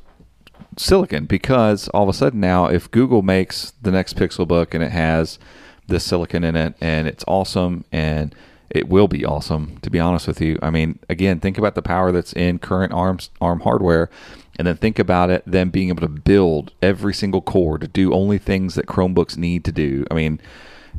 [0.77, 4.83] silicon because all of a sudden now if Google makes the next Pixel book and
[4.83, 5.39] it has
[5.87, 8.33] this silicon in it and it's awesome and
[8.69, 10.59] it will be awesome to be honest with you.
[10.61, 14.09] I mean, again, think about the power that's in current ARMs ARM hardware
[14.57, 18.13] and then think about it them being able to build every single core to do
[18.13, 20.05] only things that Chromebooks need to do.
[20.11, 20.39] I mean,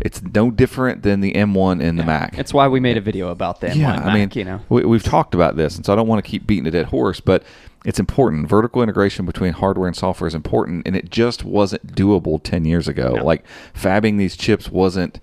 [0.01, 2.39] it's no different than the M1 in the Mac.
[2.39, 3.77] It's why we made a video about that.
[3.77, 6.07] Yeah, on I mean, you know, we, we've talked about this, and so I don't
[6.07, 7.43] want to keep beating a dead horse, but
[7.85, 8.49] it's important.
[8.49, 12.89] Vertical integration between hardware and software is important, and it just wasn't doable 10 years
[12.89, 13.19] ago.
[13.23, 15.21] Like, fabbing these chips wasn't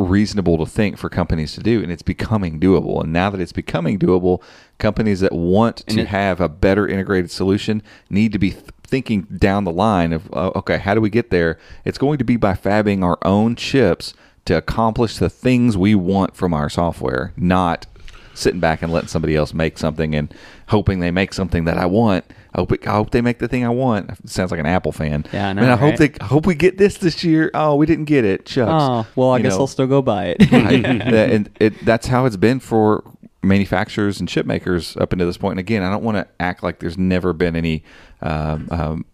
[0.00, 3.02] reasonable to think for companies to do, and it's becoming doable.
[3.02, 4.42] And now that it's becoming doable,
[4.78, 9.22] companies that want to it- have a better integrated solution need to be th- thinking
[9.36, 11.58] down the line of, uh, okay, how do we get there?
[11.84, 14.14] It's going to be by fabbing our own chips
[14.46, 17.86] to accomplish the things we want from our software, not
[18.34, 20.32] sitting back and letting somebody else make something and
[20.68, 22.24] hoping they make something that I want.
[22.52, 24.10] I hope, it, I hope they make the thing I want.
[24.10, 25.24] It sounds like an Apple fan.
[25.32, 27.50] Yeah, I know, Man, I hope they I hope we get this this year.
[27.54, 28.48] Oh, we didn't get it.
[28.48, 28.70] Shucks.
[28.70, 30.50] oh well, I You guess know, I'll still go buy it.
[30.50, 30.84] right?
[31.30, 33.04] And it, that's how it's been for
[33.42, 35.52] manufacturers and chip makers up until this point.
[35.52, 37.84] And again, I don't want to act like there's never been any
[38.20, 39.04] um, um,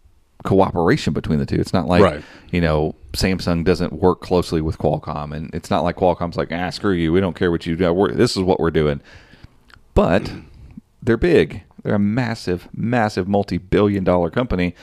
[0.46, 1.56] cooperation between the two.
[1.56, 2.22] It's not like Right.
[2.50, 6.70] you know Samsung doesn't work closely with Qualcomm, and it's not like Qualcomm's like ah
[6.70, 7.92] screw you, we don't care what you do.
[7.92, 9.00] We're, this is what we're doing.
[9.94, 10.32] But
[11.02, 11.62] they're big.
[11.82, 14.74] They're a massive, massive multi-billion-dollar company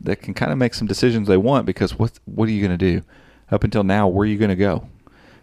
[0.00, 2.76] that can kind of make some decisions they want because what what are you going
[2.78, 3.02] to do?
[3.50, 4.86] Up until now, where are you going to go?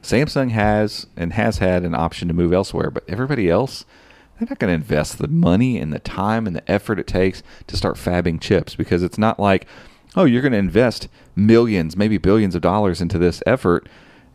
[0.01, 3.86] Samsung has and has had an option to move elsewhere, but everybody else,
[4.40, 7.44] they're not going to invest the money and the time and the effort it takes
[7.68, 9.66] to start fabbing chips because it's not like,
[10.16, 13.88] oh, you're going to invest millions, maybe billions of dollars into this effort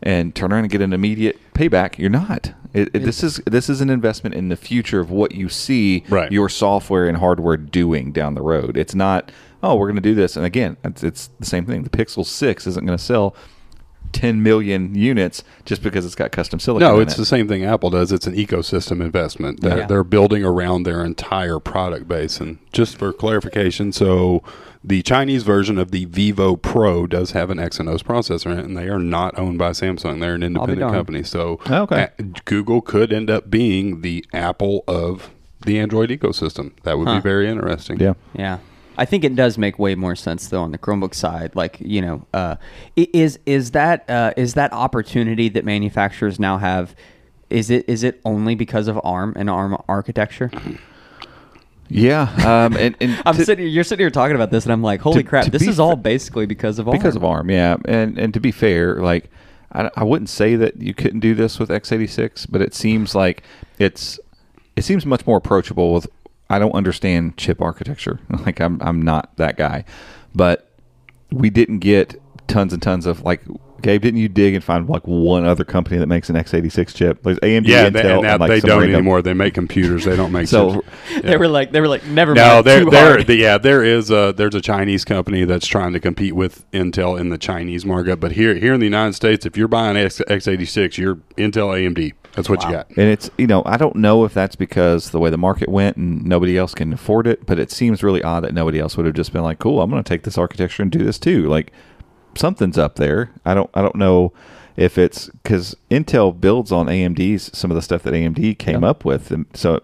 [0.03, 1.97] and turn around and get an immediate payback.
[1.97, 2.53] You're not.
[2.73, 6.03] It, it- this is this is an investment in the future of what you see
[6.09, 6.31] Right.
[6.31, 8.77] your software and hardware doing down the road.
[8.77, 9.31] It's not,
[9.63, 10.35] oh, we're going to do this.
[10.37, 11.83] And again, it's, it's the same thing.
[11.83, 13.35] The Pixel 6 isn't going to sell
[14.15, 16.87] 10 million units just because it's got custom silicon.
[16.87, 17.17] No, in it's it.
[17.17, 18.13] the same thing Apple does.
[18.13, 19.59] It's an ecosystem investment.
[19.61, 19.87] They're, Yeah.
[19.87, 22.39] they're building around their entire product base.
[22.39, 24.41] And just for clarification, so
[24.83, 28.77] the Chinese version of the Vivo Pro does have an Exynos processor in it, and
[28.77, 30.21] they are not owned by Samsung.
[30.21, 31.23] They're an independent company.
[31.23, 32.07] So Okay.
[32.45, 35.29] Google could end up being the Apple of
[35.65, 36.71] the Android ecosystem.
[36.83, 37.15] That would Huh.
[37.15, 37.99] be very interesting.
[37.99, 38.13] Yeah.
[38.33, 38.59] Yeah.
[38.97, 41.55] I think it does make way more sense though on the Chromebook side.
[41.55, 42.55] Like you know, uh,
[42.95, 46.95] is is that uh, is that opportunity that manufacturers now have?
[47.49, 50.49] Is it is it only because of ARM and ARM architecture?
[51.87, 52.23] Yeah.
[52.45, 53.67] Um, and, and I'm to- sitting.
[53.67, 55.45] You're sitting here talking about this, and I'm like, holy to- crap!
[55.45, 56.97] to This is all basically because of ARM.
[56.97, 57.77] because of ARM, yeah.
[57.85, 59.29] And and to be fair, like
[59.71, 63.43] I, I wouldn't say that you couldn't do this with x86, but it seems like
[63.77, 64.19] it's
[64.75, 66.07] it seems much more approachable with.
[66.49, 68.19] I don't understand chip architecture.
[68.45, 69.85] Like I'm I'm not that guy,
[70.33, 70.69] but
[71.31, 72.15] we didn't get
[72.47, 73.41] tons and tons of like.
[73.81, 77.21] Gabe, didn't you dig and find like one other company that makes an x86 chip?
[77.23, 79.21] There's AMD, Yeah, Intel, they, and now and, like, they don't random- anymore.
[79.21, 80.05] They make computers.
[80.05, 80.87] They don't make So chips.
[81.23, 84.33] They were like, they were like, never No, there, there, the, yeah, there is a
[84.35, 88.19] there's a Chinese company that's trying to compete with Intel in the Chinese market.
[88.19, 92.13] But here, here in the United States, if you're buying X, x86, you're Intel AMD.
[92.35, 92.89] That's what you got.
[92.89, 95.95] And it's you know I don't know if that's because the way the market went
[95.95, 99.05] and nobody else can afford it, but it seems really odd that nobody else would
[99.05, 101.47] have just been like, "Cool, I'm going to take this architecture and do this too."
[101.47, 101.71] Like
[102.35, 103.31] something's up there.
[103.45, 104.33] I don't I don't know
[104.75, 109.05] if it's because Intel builds on AMD's some of the stuff that AMD came up
[109.05, 109.81] with, and so.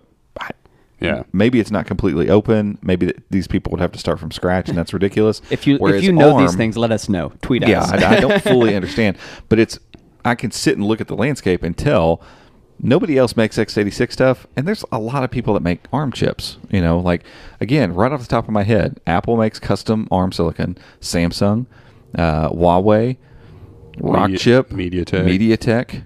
[1.00, 1.24] Yeah.
[1.34, 2.78] Maybe it's not completely open.
[2.84, 5.42] Maybe th- these people would have to start from scratch, and that's ridiculous.
[5.50, 7.34] if you if you know these things, let us know.
[7.42, 7.92] Tweet yeah, us.
[7.92, 9.18] I, I don't fully understand,
[9.50, 9.80] but it's
[10.24, 12.22] I can sit and look at the landscape and tell
[12.82, 16.58] nobody else makes x86 stuff, and there's a lot of people that make ARM chips.
[16.70, 17.24] You know, like
[17.60, 21.66] again, right off the top of my head, Apple makes custom ARM silicon, Samsung,
[22.18, 23.18] uh, Huawei,
[23.98, 25.26] Media- Rockchip, MediaTek.
[25.26, 26.04] MediaTek,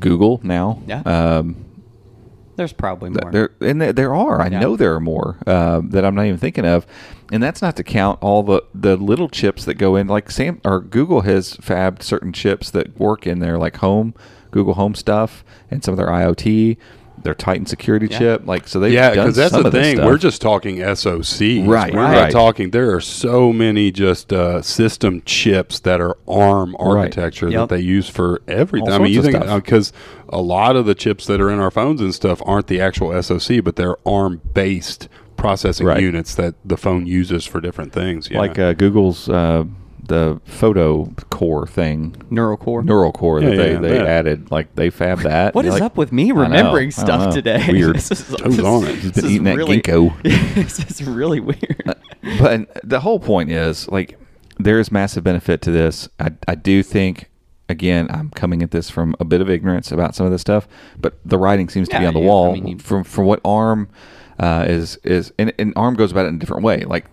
[0.00, 0.80] Google now.
[0.86, 1.00] Yeah.
[1.04, 1.56] Um,
[2.56, 3.30] There's probably more.
[3.32, 4.40] There and there, there are.
[4.40, 4.60] I Yeah.
[4.60, 6.86] know there are more uh, that I'm not even thinking of,
[7.32, 10.06] and that's not to count all the the little chips that go in.
[10.06, 14.14] Like Sam or Google has fabbed certain chips that work in their like home
[14.50, 16.76] Google Home stuff and some of their IoT,
[17.22, 18.18] their Titan security Yeah.
[18.18, 18.46] chip.
[18.46, 19.98] Like so they've yeah, because that's some the thing.
[20.04, 21.66] We're just talking SOCs.
[21.66, 22.14] Right, We're right.
[22.22, 22.70] not talking.
[22.70, 27.68] There are so many just uh, system chips that are ARM architecture Yep.
[27.68, 28.88] that they use for everything.
[28.90, 29.62] All I mean, you think stuff.
[29.62, 29.92] because
[30.28, 33.12] a lot of the chips that are in our phones and stuff aren't the actual
[33.22, 36.00] SOC, but they're ARM based processing Right.
[36.00, 38.30] units that the phone uses for different things.
[38.30, 38.38] Yeah.
[38.38, 39.64] like uh, Google's uh,
[40.02, 42.14] the photo core thing.
[42.30, 42.82] Neural core.
[42.82, 44.06] Neural core Yeah, that they, yeah, they that.
[44.06, 45.54] added, like they fab that.
[45.54, 47.64] what is like, up with me I know, remembering stuff today?
[47.70, 47.96] Weird.
[47.96, 48.96] This is, Who's on it?
[48.96, 50.22] He's this been is eating that really, ginkgo.
[50.54, 51.94] this is really weird.
[52.38, 54.18] but the whole point is like
[54.58, 56.08] there is massive benefit to this.
[56.20, 57.30] I, I do think
[57.68, 60.66] again I'm coming at this from a bit of ignorance about some of this stuff,
[61.00, 63.40] but the writing seems to be on the you- I wall mean, from from what
[63.44, 63.88] ARM
[64.40, 66.80] uh, is is and, and ARM goes about it in a different way.
[66.84, 67.06] Like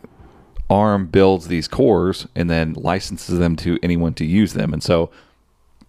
[0.69, 5.09] ARM builds these cores and then licenses them to anyone to use them, and so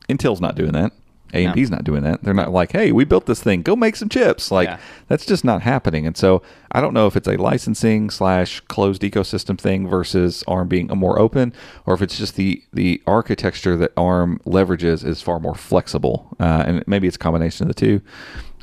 [0.09, 0.93] Intel's not doing that.
[1.33, 2.25] AMD's not doing that.
[2.25, 3.63] They're not like, "Hey, we built this thing.
[3.63, 4.79] Go make some chips." Like Yeah.
[5.07, 6.05] that's just not happening.
[6.05, 10.67] And so I don't know if it's a licensing slash closed ecosystem thing versus ARM
[10.67, 11.53] being a more open,
[11.87, 16.37] or if it's just the the architecture that ARM leverages is far more flexible.
[16.41, 18.01] Uh, and maybe it's a combination of the two.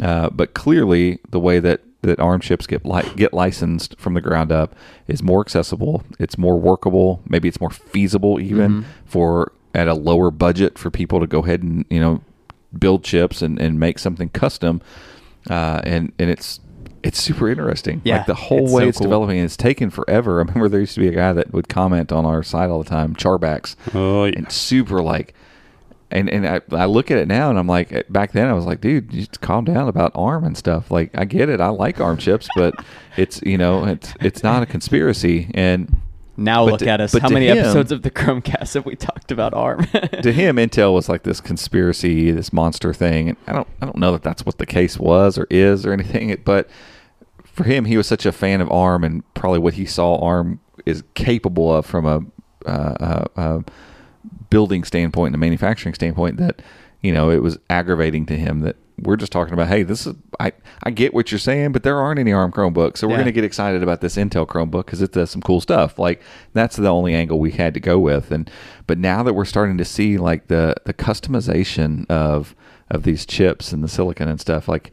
[0.02, 4.22] Uh, but clearly, the way that that ARM chips get li- get licensed from the
[4.22, 4.76] ground up
[5.08, 6.04] is more accessible.
[6.20, 7.22] It's more workable.
[7.28, 11.64] Maybe it's more feasible even for at a lower budget for people to go ahead
[11.64, 12.22] and you know
[12.78, 14.82] build chips and, and make something custom.
[15.50, 16.60] Uh, and and it's
[17.04, 18.02] it's super interesting.
[18.04, 19.06] Yeah, like the whole it's way so it's cool.
[19.06, 19.40] developing.
[19.40, 20.36] It's taken forever.
[20.36, 22.84] I remember there used to be a guy that would comment on our site all
[22.84, 24.34] the time, Charbacks, oh yeah.
[24.38, 25.34] and super like.
[26.10, 28.54] And and I, I look at it now and I'm like eh, back then I
[28.54, 31.60] was like dude you just calm down about ARM and stuff like I get it
[31.60, 32.74] I like ARM chips but
[33.18, 35.98] it's you know it's it's not a conspiracy and
[36.38, 37.12] Now look to- at us.
[37.18, 39.84] How many him- episodes of the Chrome Cast have we talked about ARM?
[40.22, 43.30] to him, Intel was like this conspiracy, this monster thing.
[43.30, 45.92] And I don't, I don't know that that's what the case was or is or
[45.94, 46.40] anything.
[46.46, 46.70] But
[47.44, 50.60] for him, he was such a fan of ARM and probably what he saw ARM
[50.86, 52.22] is capable of from a,
[52.70, 53.60] uh, uh, uh,
[54.50, 56.62] building standpoint and a manufacturing standpoint that
[57.02, 60.16] you know it was aggravating to him that we're just talking about hey this is
[60.40, 62.98] I, I get what you're saying but there aren't any ARM Chromebooks.
[62.98, 63.18] So we're Yeah.
[63.18, 66.00] going to get excited about this Intel Chromebook because it does some cool stuff.
[66.00, 66.22] Like
[66.54, 68.32] that's the only angle we had to go with.
[68.32, 68.50] And
[68.88, 72.56] but now that we're starting to see like the the customization of
[72.90, 74.92] of these chips and the silicon and stuff like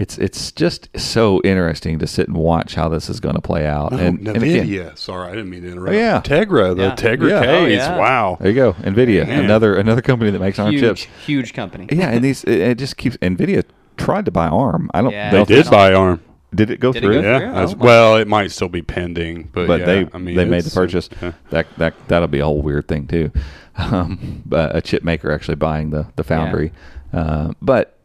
[0.00, 3.66] it's it's just so interesting to sit and watch how this is going to play
[3.66, 4.98] out Oh, and, and again, Nvidia.
[4.98, 5.94] Sorry, I didn't mean to interrupt.
[5.94, 6.20] Oh, yeah.
[6.22, 6.94] Tegra, the Yeah.
[6.96, 7.40] Tegra Yeah.
[7.42, 7.48] Ks.
[7.48, 7.98] Oh, yeah.
[7.98, 8.38] Wow.
[8.40, 9.44] there you go Nvidia Man.
[9.44, 11.86] another another company that makes ARM huge, chips huge company.
[11.92, 13.64] yeah, and these it, it just keeps Nvidia
[13.96, 14.90] tried to buy ARM.
[14.94, 15.12] I don't.
[15.12, 15.30] Yeah.
[15.30, 16.20] know They did buy ARM.
[16.52, 17.22] Did it go Did it through?
[17.22, 17.38] go Yeah.
[17.38, 17.48] through?
[17.62, 20.44] as- Oh, well, it might still be pending, but, But yeah, they I mean, they
[20.46, 21.08] made the purchase.
[21.22, 21.32] yeah.
[21.50, 23.30] That that that'll be a whole weird thing too.
[23.76, 26.72] Um, but a chip maker actually buying the the foundry.
[27.14, 27.96] Uh, but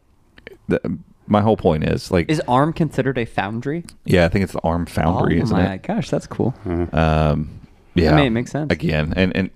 [0.68, 0.80] the,
[1.26, 3.84] my whole point is like, Is ARM considered a foundry?
[4.04, 5.82] yeah, I think it's the ARM foundry, oh isn't my it?
[5.82, 6.54] gosh, that's cool.
[6.92, 7.60] Um,
[7.94, 8.70] yeah, I mean, it makes sense.
[8.72, 9.50] again, and and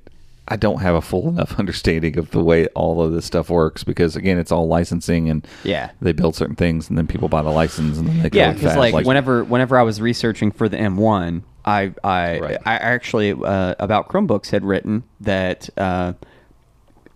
[0.49, 3.85] I don't have a full enough understanding of the way all of this stuff works
[3.85, 5.91] because again, it's all licensing and Yeah.
[6.01, 8.55] they build certain things and then people buy the license and then they Yeah, go
[8.55, 8.93] because fast.
[8.93, 12.59] like, whenever whenever I was researching for the M1, I I Right.
[12.67, 16.15] I actually uh, about Chromebooks had written that uh,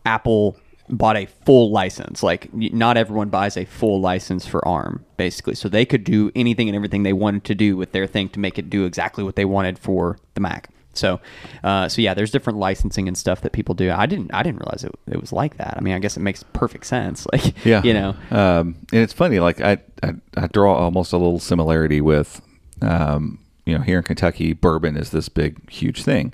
[0.06, 0.56] Apple
[0.88, 2.22] bought a full license.
[2.22, 5.54] Like not everyone buys a full license for ARM, basically.
[5.54, 8.40] So they could do anything and everything they wanted to do with their thing to
[8.40, 10.68] make it do exactly what they wanted for the Mac.
[10.96, 11.20] So,
[11.64, 13.90] uh, so yeah, there's different licensing and stuff that people do.
[13.90, 15.74] I didn't, I didn't realize it, it was like that.
[15.76, 17.26] I mean, I guess it makes perfect sense.
[17.34, 21.16] Like, yeah you know, um, and it's funny like I, I i draw almost a
[21.16, 22.40] little similarity with
[22.80, 26.32] um, you know here in kentucky bourbon is this big huge thing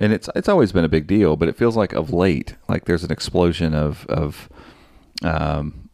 [0.00, 2.84] and it's it's always been a big deal but it feels like of late like
[2.86, 4.48] there's an explosion of of
[5.22, 5.88] um,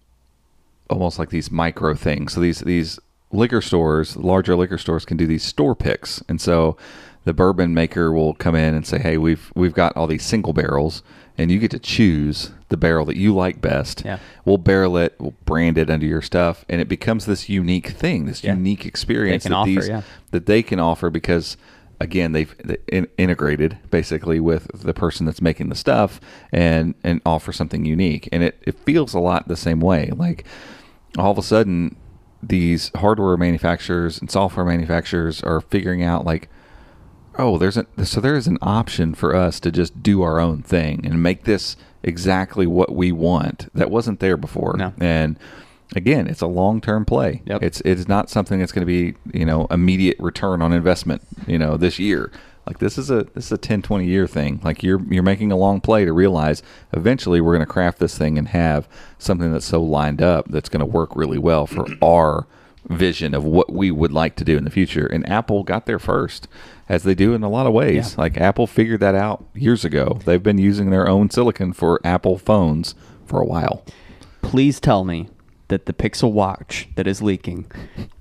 [0.90, 2.98] almost like these micro things so these these
[3.32, 6.76] liquor stores larger liquor stores can do these store picks and so
[7.24, 10.52] the bourbon maker will come in and say hey we've we've got all these single
[10.52, 11.02] barrels
[11.36, 14.18] and you get to choose the barrel that you like best Yeah.
[14.44, 18.26] we'll barrel it, we'll brand it under your stuff, and it becomes this unique thing,
[18.26, 18.54] this Yeah.
[18.54, 20.02] unique experience They that offer, these yeah.
[20.30, 21.56] that they can offer because
[22.04, 22.54] again they've
[22.86, 26.20] in, integrated basically with the person that's making the stuff
[26.52, 28.28] and and offer something unique.
[28.30, 30.10] And it, it feels a lot the same way.
[30.14, 30.44] Like
[31.18, 31.96] all of a sudden
[32.42, 36.48] these hardware manufacturers and software manufacturers are figuring out like
[37.38, 40.62] oh there's a so there is an option for us to just do our own
[40.62, 44.76] thing and make this exactly what we want that wasn't there before.
[44.76, 44.92] No.
[45.00, 45.38] and
[45.94, 47.42] again it's a long-term play.
[47.46, 47.62] Yep.
[47.62, 51.58] it's it's not something that's going to be you know immediate return on investment you
[51.58, 52.30] know this year.
[52.66, 54.60] Like this is a this is a 10 20 year thing.
[54.62, 58.16] Like you're you're making a long play to realize eventually we're going to craft this
[58.16, 58.88] thing and have
[59.18, 62.46] something that's so lined up that's going to work really well for our
[62.88, 65.06] vision of what we would like to do in the future.
[65.06, 66.48] And apple got there first
[66.88, 68.12] as they do in a lot of ways.
[68.12, 68.22] Yeah.
[68.22, 70.20] like apple figured that out years ago.
[70.24, 72.94] They've been using their own silicon for apple phones
[73.26, 73.84] for a while.
[74.42, 75.28] Please tell me
[75.68, 77.70] that the Pixel Watch that is leaking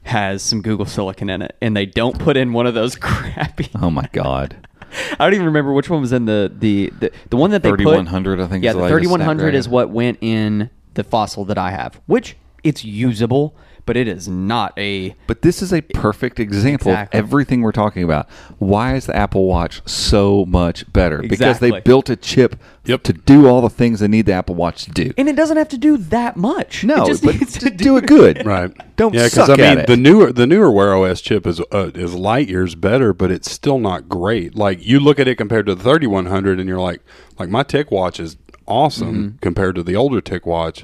[0.03, 3.69] has some Google Silicon in it, and they don't put in one of those crappy.
[3.81, 4.67] oh my god
[5.19, 7.69] I don't even remember which one was in the the the, the one that they
[7.71, 7.77] put.
[7.79, 11.57] 3100, I think, Yeah, the the latest 3100 is what went in the fossil that
[11.57, 15.15] I have, which it's usable, but it is not a.
[15.27, 17.19] But this is a perfect example Exactly.
[17.19, 18.29] of everything we're talking about.
[18.59, 21.21] Why is the Apple Watch so much better?
[21.21, 22.55] Because they built a chip
[22.85, 23.03] Yep.
[23.03, 25.13] to do all the things they need the Apple Watch to do.
[25.17, 26.83] And it doesn't have to do that much.
[26.83, 28.45] No, it just but needs to do it good.
[28.53, 28.71] Right.
[28.97, 29.87] Don't yeah, suck I mean at it.
[29.87, 33.49] the newer the newer Wear OS chip is uh, is light years better, but it's
[33.49, 34.55] still not great.
[34.55, 37.01] Like you look at it compared to the 3100, and you're like,
[37.39, 39.37] like my TicWatch is awesome Mm-hmm.
[39.39, 40.83] compared to the older TicWatch,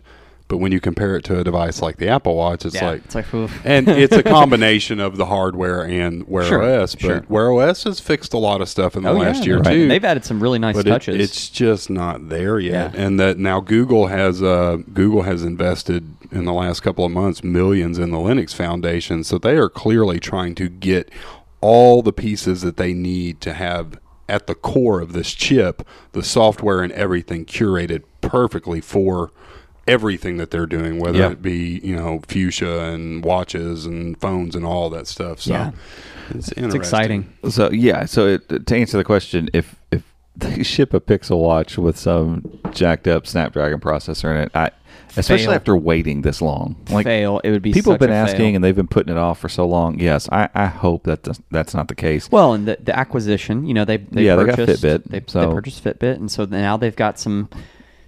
[0.49, 3.05] but when you compare it to a device like the Apple Watch, it's Yeah, like
[3.05, 3.25] it's like,
[3.63, 6.95] and it's a combination of the hardware and Wear Sure, OS.
[6.95, 7.25] But sure.
[7.29, 9.71] Wear OS has fixed a lot of stuff in the Oh, yeah, last year right.
[9.71, 9.87] too.
[9.87, 11.15] They've added some really nice but it- touches.
[11.21, 12.93] it's just not there yet.
[12.93, 13.01] Yeah.
[13.05, 17.43] And that now Google has uh, Google has invested in the last couple of months
[17.43, 21.09] millions in the Linux Foundation, so they are clearly trying to get
[21.61, 26.23] all the pieces that they need to have at the core of this chip, the
[26.23, 29.31] software and everything curated perfectly for
[29.89, 31.31] everything that they're doing, whether Yeah.
[31.31, 35.41] it be you know fuchsia and watches and phones and all that stuff.
[35.41, 35.71] So Yeah.
[36.29, 37.31] it's, it's exciting.
[37.49, 40.03] So yeah, so it, to answer the question, if if
[40.35, 44.71] they ship a Pixel Watch with some jacked up Snapdragon processor in it, I
[45.17, 45.55] especially Fail.
[45.55, 47.39] after waiting this long, like fail.
[47.43, 48.55] It would be people have been a asking fail.
[48.55, 49.99] and they've been putting it off for so long.
[49.99, 52.29] Yes, I, I hope that th- that's not the case.
[52.31, 55.23] Well, and the, the acquisition, you know, they they Yeah, they got purchased Fitbit, They,
[55.27, 57.49] so- they purchased Fitbit, and so now they've got some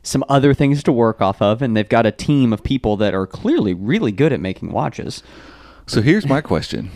[0.04, 3.14] some other things to work off of, and they've got a team of people that
[3.14, 5.22] are clearly really good at making watches.
[5.86, 6.90] So here's my question: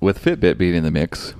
[0.00, 1.34] With Fitbit being in the mix,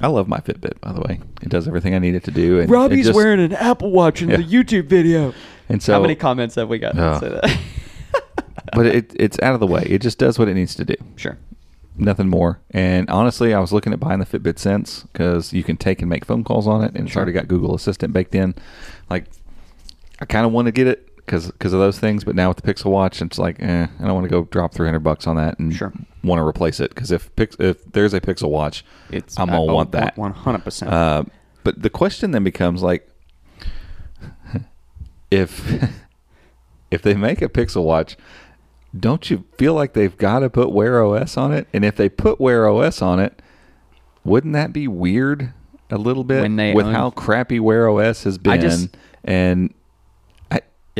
[0.00, 0.80] I love my Fitbit.
[0.80, 2.58] By the way, it does everything I need it to do.
[2.60, 4.36] And it just- an Apple Watch in Yeah.
[4.38, 5.34] YouTube video.
[5.68, 6.94] And so, How many comments have we got?
[7.20, 7.58] say that?
[8.74, 9.82] but it, it's out of the way.
[9.88, 10.94] It just does what it needs to do.
[11.16, 11.38] sure.
[11.96, 12.60] Nothing more.
[12.70, 16.08] And honestly, I was looking at buying the Fitbit Sense because you can take and
[16.08, 17.20] make phone calls on it, and it's Sure.
[17.20, 18.54] already got Google Assistant baked in.
[19.10, 19.26] Like,
[20.20, 22.74] I kind of want to get it because of those things, but now with the
[22.74, 25.36] Pixel Watch, it's like, eh, I don't want to go drop three hundred bucks on
[25.36, 25.92] that and Sure.
[26.24, 26.92] want to replace it.
[26.94, 30.16] Because if Pix- if there's a Pixel Watch, It's I'm gonna want that.
[30.18, 30.90] One hundred percent.
[30.92, 31.24] Uh,
[31.62, 33.08] but the question then becomes like,
[35.30, 35.90] if
[36.90, 38.16] if they make a Pixel Watch,
[38.98, 41.68] don't you feel like they've got to put Wear OS on it?
[41.72, 43.40] And if they put Wear OS on it,
[44.24, 45.52] wouldn't that be weird
[45.90, 48.52] a little bit When they with own- how crappy Wear OS has been?
[48.52, 49.72] I just- and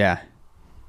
[0.01, 0.19] Yeah.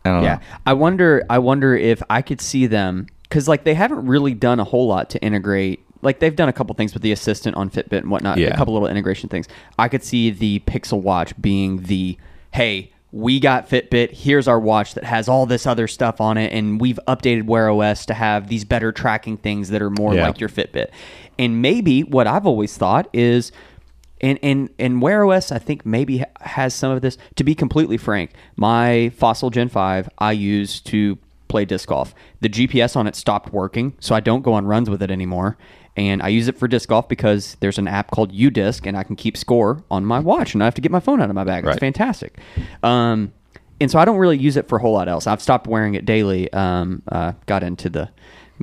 [0.05, 0.33] I yeah.
[0.35, 0.39] know.
[0.65, 4.59] I wonder I wonder if I could see them cuz like they haven't really done
[4.59, 7.69] a whole lot to integrate like they've done a couple things with the assistant on
[7.69, 8.47] Fitbit and whatnot, Yeah.
[8.47, 9.47] a couple little integration things.
[9.77, 12.17] I could see the Pixel Watch being the
[12.51, 14.11] hey, we got Fitbit.
[14.13, 17.69] Here's our watch that has all this other stuff on it, and we've updated Wear
[17.69, 20.25] OS to have these better tracking things that are more Yeah.
[20.27, 20.87] like your Fitbit.
[21.37, 23.51] And maybe what I've always thought is
[24.21, 27.17] and and and Wear OS, I think maybe has some of this.
[27.35, 31.17] To be completely frank, my Fossil Gen Five I use to
[31.47, 32.15] play disc golf.
[32.39, 35.57] The GPS on it stopped working, so I don't go on runs with it anymore.
[35.97, 39.03] And I use it for disc golf because there's an app called UDisc, and I
[39.03, 41.35] can keep score on my watch, and I have to get my phone out of
[41.35, 41.65] my bag.
[41.65, 41.73] Right.
[41.73, 42.37] It's fantastic.
[42.81, 43.33] Um,
[43.81, 45.27] and so I don't really use it for a whole lot else.
[45.27, 46.51] I've stopped wearing it daily.
[46.53, 48.09] Um, uh, got into the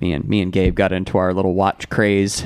[0.01, 2.45] me and me and Gabe got into our little watch craze,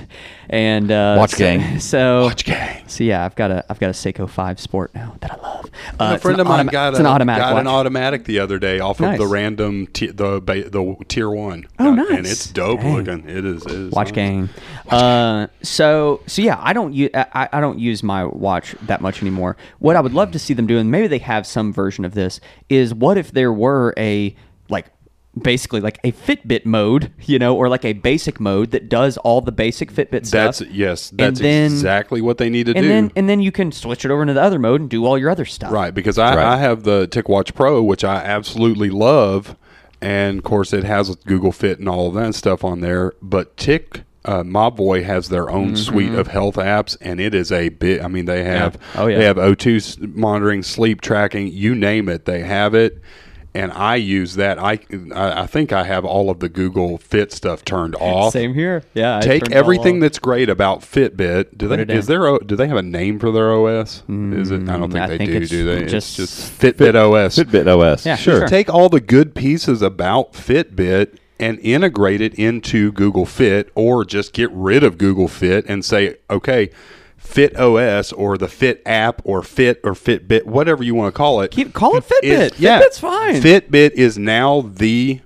[0.49, 1.79] and uh, Watch so- gang.
[1.81, 2.89] So Watch gang.
[2.89, 5.67] So yeah, I've got a I've got a Seiko Five Sport now that I love.
[5.99, 8.39] Uh, a friend of mine automa- got, it's a, an automatic got an automatic the
[8.39, 9.15] other day off Nice.
[9.15, 11.67] of the random t- the ba- the tier one.
[11.79, 12.11] Oh, Uh, nice.
[12.11, 12.95] And it's dope Dang.
[12.97, 13.29] looking.
[13.29, 13.65] It is.
[13.65, 14.15] It is Watch nice.
[14.15, 14.49] gang.
[14.91, 19.23] Uh, so so yeah, I don't use I, I don't use my watch that much
[19.23, 19.57] anymore.
[19.79, 22.15] What I would love to see them do, and maybe they have some version of
[22.15, 24.37] this, is what if there were a like
[25.41, 29.41] basically like a Fitbit mode, you know, or like a basic mode that does all
[29.41, 30.59] the basic Fitbit stuff.
[30.59, 32.89] That's yes, that's then- exactly what they need to and do.
[32.89, 35.17] then and then you can switch it over into the other mode and do all
[35.17, 35.73] your other stuff.
[35.73, 36.47] Right, because I, Right.
[36.47, 39.57] I have the TicWatch Pro, which I absolutely love,
[40.01, 43.13] and of course it has Google Fit and all of that stuff on there.
[43.23, 47.71] But Tick, uh, Mobvoi has their own suite of health apps, and it is a
[47.71, 48.05] bit.
[48.05, 49.17] I mean, they have Oh, yeah.
[49.19, 52.99] they have O2 s- monitoring, sleep tracking, you name it, they have it.
[53.55, 54.59] And I use that.
[54.59, 54.79] I
[55.15, 58.33] I I think I have all of the Google Fit stuff turned off.
[58.33, 58.83] Same here.
[58.95, 59.19] Yeah.
[59.19, 61.59] I Take turned it all everything that's great about Fitbit.
[61.59, 64.03] Do Put they is there do they have a name for their OS?
[64.09, 64.69] is it?
[64.69, 65.37] I don't mm, think I they think do.
[65.37, 65.85] it's Do they?
[65.85, 67.37] just it's just Fitbit OS.
[67.39, 68.07] Fitbit OS.
[68.07, 68.41] Yeah, sure.
[68.41, 68.49] sure.
[68.49, 74.33] Take all the good pieces about Fitbit and integrate it into Google Fit, or just
[74.33, 76.71] get rid of Google Fit and say, okay,
[77.23, 81.41] Fit OS or the Fit app or Fit or Fitbit, whatever you want to call
[81.41, 81.51] it.
[81.51, 82.53] Keep call it Fitbit.
[82.53, 83.41] is- yeah, Fitbit's fine.
[83.41, 85.21] Fitbit is now the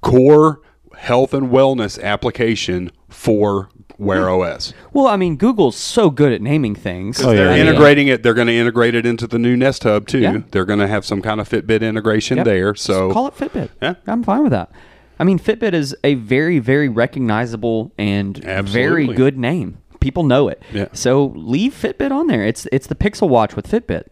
[0.00, 0.62] core
[0.96, 4.40] health and wellness application for Wear hmm.
[4.40, 4.72] OS.
[4.94, 7.22] well, I mean, Google's so good at naming things.
[7.22, 7.62] Oh, yeah, They're yeah.
[7.64, 8.22] integrating it.
[8.22, 10.20] They're going to integrate it into the new Nest Hub too.
[10.20, 10.38] Yeah.
[10.52, 12.44] They're going to have some kind of Fitbit integration Yep.
[12.46, 12.72] there.
[12.72, 13.68] Just So call it Fitbit.
[13.82, 13.94] Yeah.
[14.06, 14.70] I'm fine with that.
[15.18, 19.76] I mean, Fitbit is a very, very recognizable and very good name.
[20.00, 20.62] People know it.
[20.72, 20.88] Yeah.
[20.92, 22.44] So leave Fitbit on there.
[22.44, 24.04] It's it's the Pixel Watch with Fitbit.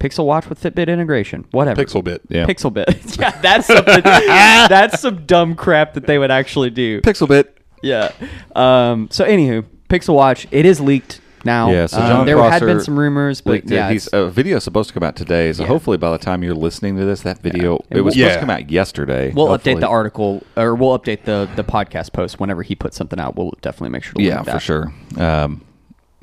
[0.00, 1.44] Pixel Watch with Fitbit integration.
[1.50, 1.84] Whatever.
[1.84, 2.20] Pixelbit.
[2.28, 2.46] Yeah.
[2.46, 3.18] Pixelbit.
[3.20, 4.00] yeah, that's something.
[4.04, 7.00] that's some dumb crap that they would actually do.
[7.00, 7.56] Pixel bit.
[7.82, 8.12] Yeah.
[8.54, 10.46] Um, so anywho, Pixel Watch.
[10.50, 11.70] It is leaked now.
[11.70, 13.74] Yeah, so Um, John there had been some rumors, but leaked it.
[13.74, 15.68] yeah, He's, a video is supposed to come out today, so Yeah.
[15.68, 18.16] hopefully by the time you're listening to this, that video And it was we'll- supposed
[18.18, 18.34] Yeah.
[18.34, 19.32] to come out yesterday.
[19.34, 19.74] We'll hopefully.
[19.76, 23.36] update the article, or we'll update the the podcast post whenever he puts something out.
[23.36, 24.92] We'll definitely make sure to Yeah, link for sure.
[25.16, 25.62] Um,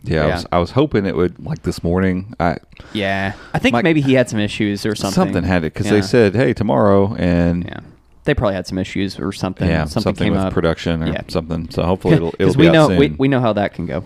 [0.03, 2.33] yeah, I was, I was hoping it would like this morning.
[2.39, 2.57] I
[2.93, 5.15] Yeah, I think Mike- maybe he had some issues or something.
[5.15, 5.93] something, had it because Yeah.
[5.93, 7.79] they said, "Hey, tomorrow," and yeah,
[8.25, 9.67] they probably had some issues or something.
[9.67, 10.53] yeah, something, something, came with up.
[10.53, 11.21] production or Yeah.
[11.27, 11.69] something.
[11.71, 12.97] So hopefully it'll it'll be we out know soon.
[12.99, 14.03] we, we know how that can go.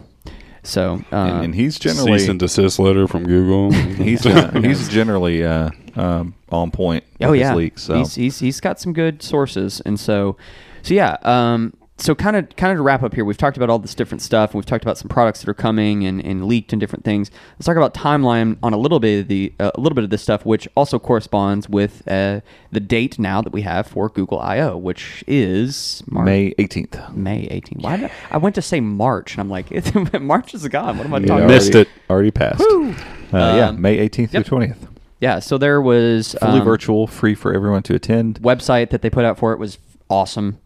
[0.63, 3.71] So uh, and, and he's generally Cease and desist letter from Google.
[4.03, 7.03] he's uh, he's generally uh, um, on point.
[7.21, 7.83] Oh with yeah, his leaks.
[7.83, 10.37] So he's, he's he's got some good sources, and so
[10.81, 11.17] so yeah.
[11.21, 13.93] Um, so kind of kind of to wrap up here, we've talked about all this
[13.93, 16.79] different stuff, and we've talked about some products that are coming and, and leaked and
[16.79, 17.29] different things.
[17.57, 20.09] Let's talk about timeline on a little bit of the uh, a little bit of
[20.09, 22.39] this stuff, which also corresponds with uh,
[22.71, 26.97] the date now that we have for Google I/O, which is March, May eighteenth.
[27.13, 27.83] May 18th.
[27.83, 29.69] Why did I, I went to say March, and I'm like,
[30.21, 30.97] March is gone.
[30.97, 31.81] What am I Yeah, talking Missed about?
[31.81, 31.89] it.
[32.09, 32.61] Already passed.
[32.61, 32.93] Uh,
[33.33, 34.45] yeah, Um, May eighteenth yep.
[34.45, 34.87] through twentieth.
[35.19, 35.39] Yeah.
[35.39, 38.41] So there was Fully um, virtual, free for everyone to attend.
[38.41, 39.77] website that they put out for it was
[40.09, 40.59] awesome.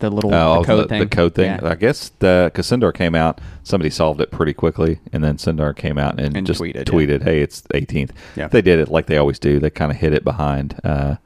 [0.00, 1.00] The little Oh, the code the, thing.
[1.00, 1.46] the code thing.
[1.46, 1.70] Yeah.
[1.70, 5.74] I guess the because Sundar came out, somebody solved it pretty quickly, and then Sundar
[5.76, 7.24] came out and, And just tweeted, tweeted, yeah.
[7.24, 8.46] "Hey, it's 18th." Yeah.
[8.48, 9.58] They did it like they always do.
[9.58, 11.16] They kind of hid it behind uh,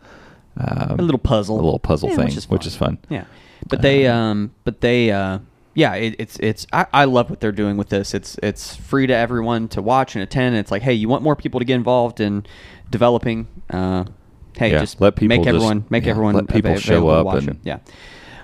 [0.56, 2.98] um, a little puzzle, a little puzzle Yeah, thing, which is, which is fun.
[3.10, 3.24] Yeah,
[3.68, 5.40] but they, um, but they, uh,
[5.74, 6.66] yeah, it, it's it's.
[6.72, 8.14] I, I love what they're doing with this.
[8.14, 10.56] It's it's free to everyone to watch and attend.
[10.56, 12.44] It's like, hey, you want more people to get involved in
[12.90, 13.48] developing?
[13.70, 14.04] Uh,
[14.56, 17.06] hey, Yeah, just let people make just- everyone make yeah, everyone let people ava- show
[17.08, 17.78] available to up and- Yeah.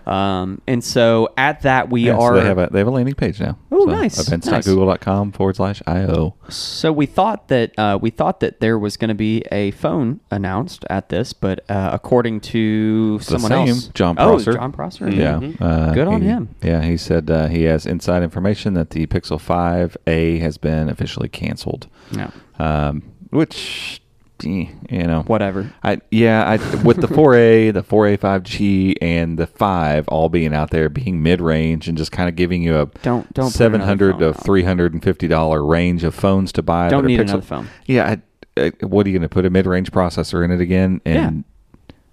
[0.09, 2.91] Um, and so at that we Yeah, so are they have a they have a
[2.91, 3.59] landing page now.
[3.71, 6.35] Oh, so nice, Events.google.com forward slash io.
[6.49, 10.21] So we thought that uh, we thought that there was going to be a phone
[10.31, 14.31] announced at this, but uh, according to The someone same else, Jon Prosser.
[14.31, 14.53] oh, Prosser.
[14.55, 16.55] Jon Prosser, Yeah, uh, Good on he- him.
[16.63, 21.29] Yeah, he said uh, he has inside information that the Pixel 5a has been officially
[21.29, 21.87] canceled.
[22.13, 22.31] No.
[22.59, 24.01] um, which
[24.45, 25.73] Eh, you know whatever.
[25.83, 30.71] I yeah, I with the 4A, the 4A 5G, and the 5 all being out
[30.71, 33.81] there, being mid range, and just kind of giving you a Don't- don't put seven
[33.81, 36.89] another hundred phone to three hundred and fifty dollar range of phones to buy.
[36.89, 37.69] Don't need Pixel- another phone.
[37.87, 38.17] Yeah,
[38.57, 41.01] I, I, what are you going to put a mid range processor in it again?
[41.05, 41.43] And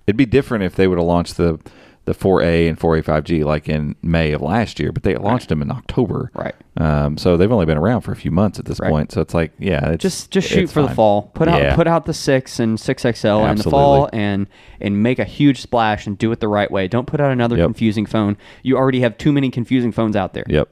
[0.07, 1.59] it'd be different if they would have launched the
[2.05, 5.61] the 4A and 4A 5G like in May of last year, but they launched them
[5.61, 6.31] in October.
[6.35, 6.55] Right.
[6.77, 8.89] Um, so they've only been around for a few months at this Right.
[8.91, 9.11] point.
[9.11, 11.31] So it's like, yeah, it's, Just just shoot for the fall.
[11.33, 14.47] Put out put out the six and six XL in the fall, and
[14.81, 16.87] and make a huge splash and do it the right way.
[16.89, 17.65] Don't put out another Yep.
[17.67, 18.35] confusing phone.
[18.61, 20.43] You already have too many confusing phones out there.
[20.47, 20.69] Yep.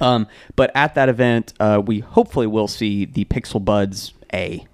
[0.00, 0.26] Um,
[0.56, 4.64] but at that event, uh, we hopefully will see the Pixel Buds A.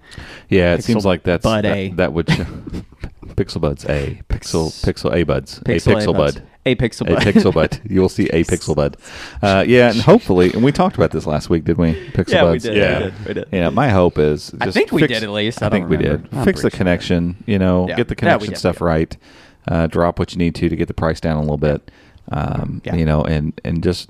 [0.49, 1.89] Yeah, it Pixel seems like that's Bud that, A.
[1.91, 2.27] that would
[3.35, 6.35] Pixel Buds A Pixel Pixel A Buds Pixel a Pixel Buds.
[6.35, 7.17] Bud A Pixel Bud.
[7.27, 7.81] a Pixel Bud.
[7.89, 8.97] You will see a Pixel Bud.
[9.41, 11.93] Uh, yeah, and hopefully, and we talked about this last week, did we?
[12.11, 12.63] Pixel Yeah, we Buds.
[12.63, 12.97] did, Yeah.
[12.99, 13.45] we did, we did.
[13.51, 14.51] Yeah, my hope is.
[14.51, 15.61] Just I think we fix- did at least.
[15.63, 16.27] I I, think we remember.
[16.27, 16.37] did.
[16.37, 16.77] I'm fix the pretty sure.
[16.77, 17.43] connection.
[17.47, 17.95] You know, Yeah.
[17.97, 18.85] get the connection stuff did.
[18.85, 19.17] right.
[19.67, 21.91] Uh, drop what you need to to get the price down a little bit.
[22.31, 22.95] Um, Yeah.
[22.95, 24.09] You know, and and just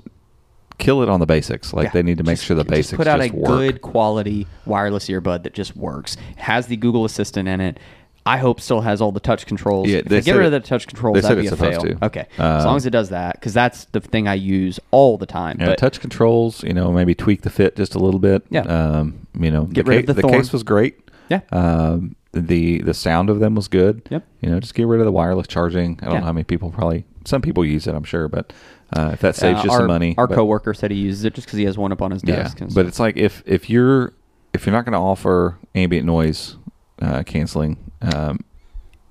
[0.78, 1.72] kill it on the basics.
[1.72, 1.90] Like Yeah.
[1.92, 3.46] they need to make Just- sure the just basics put out a work.
[3.48, 6.16] good quality wireless earbud that just works.
[6.36, 7.78] Has the Google Assistant in it.
[8.24, 9.88] I hope still has all the touch controls.
[9.88, 11.80] Yeah, they get rid of the touch controls, they that'd be a fail.
[11.80, 12.04] to.
[12.06, 15.18] Okay, as Um, long as it does that, because that's the thing I use all
[15.18, 15.56] the time.
[15.58, 18.44] Yeah, but touch controls, you know, maybe tweak the fit just a little bit.
[18.50, 18.60] Yeah.
[18.62, 20.98] Um, you know, Get the, rid of the the case was great.
[21.28, 21.40] Yeah.
[21.50, 24.02] Um, the the sound of them was good.
[24.10, 24.24] Yep.
[24.40, 25.98] You know, just get rid of the wireless charging.
[26.00, 26.20] I don't Yeah.
[26.20, 28.52] know how many people probably some people use it, I'm sure, but
[28.96, 30.14] uh, if that saves uh, you our, some money.
[30.18, 32.22] Our but- coworker said he uses it just because he has one up on his
[32.24, 32.36] Yeah.
[32.36, 32.60] desk.
[32.60, 34.12] and But it's like if if you're
[34.54, 36.56] if you're not going to offer ambient noise
[37.02, 38.40] uh, canceling, um,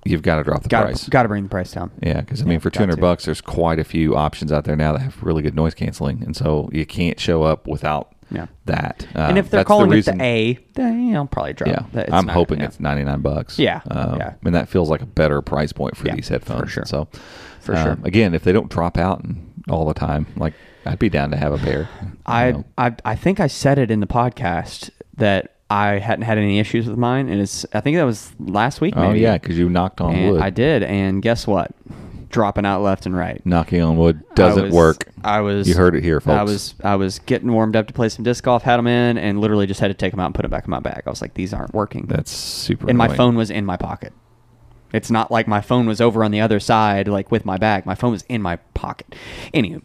[0.04, 1.08] you've got to drop the got price.
[1.08, 1.90] got to bring the price down.
[2.02, 4.64] Yeah, because I mean, Yeah, for two hundred bucks, there's quite a few options out
[4.64, 8.12] there now that have really good noise canceling, and so you can't show up without
[8.30, 8.46] Yeah.
[8.64, 9.06] that.
[9.14, 11.68] and Uh, if they're calling reason, it the A, then I'll probably drop.
[11.68, 12.04] yeah, that.
[12.08, 12.66] It's I'm not- hoping yeah.
[12.66, 13.58] it's ninety nine bucks.
[13.58, 14.32] Yeah, um, yeah.
[14.44, 16.70] and that feels like a better price point for Yeah, these for headphones.
[16.70, 16.84] sure.
[16.86, 17.08] So,
[17.60, 17.98] For um, sure.
[18.04, 21.36] Again, if they don't drop out and all the time, like I'd be down to
[21.36, 21.88] have a pair.
[22.26, 22.64] I, know.
[22.76, 26.86] I I think I said it in the podcast that I hadn't had any issues
[26.86, 28.94] with mine, and it's I think that was last week.
[28.96, 29.20] oh Maybe.
[29.20, 30.42] yeah, because you knocked on and wood.
[30.42, 31.70] I did, and guess what?
[32.28, 33.44] Dropping out left and right.
[33.44, 35.08] Knocking on wood doesn't was- work.
[35.24, 35.68] I was.
[35.68, 36.38] You heard it here, folks.
[36.38, 36.74] I was.
[36.84, 38.62] I was getting warmed up to play some disc golf.
[38.62, 40.64] Had them in, and literally just had to take them out and put them back
[40.64, 41.02] in my bag.
[41.06, 42.06] I was like, these aren't working.
[42.06, 42.88] That's super.
[42.88, 43.16] and my annoying.
[43.16, 44.12] phone was in my pocket.
[44.92, 47.86] It's not like my phone was over on the other side, like with my bag.
[47.86, 49.14] My phone was in my pocket.
[49.54, 49.82] Anywho,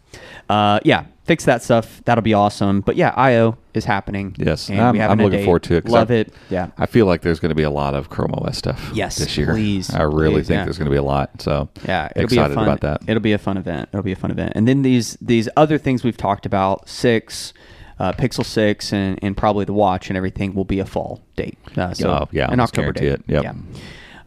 [0.49, 2.01] uh, yeah, fix that stuff.
[2.05, 2.81] That'll be awesome.
[2.81, 4.35] But yeah, IO is happening.
[4.37, 5.85] Yes, and I'm, I'm looking forward to it.
[5.87, 6.33] Love I- it.
[6.49, 8.91] Yeah, I feel like there's going to be a lot of Chrome OS stuff.
[8.93, 9.47] Yes, this year.
[9.47, 10.63] please, I really please, think yeah.
[10.65, 11.41] there's going to be a lot.
[11.41, 12.09] So yeah.
[12.15, 13.01] It'll excited be a fun, about that.
[13.09, 13.89] It'll be a fun event.
[13.93, 14.53] It'll be a fun event.
[14.55, 17.53] And then these these other things we've talked about six.
[17.99, 21.57] Uh, Pixel six and, and probably the watch and everything will be a fall date.
[21.75, 23.07] Uh, so Oh, yeah, an October date.
[23.07, 23.23] it.
[23.25, 23.43] Yep.
[23.43, 23.53] Yeah.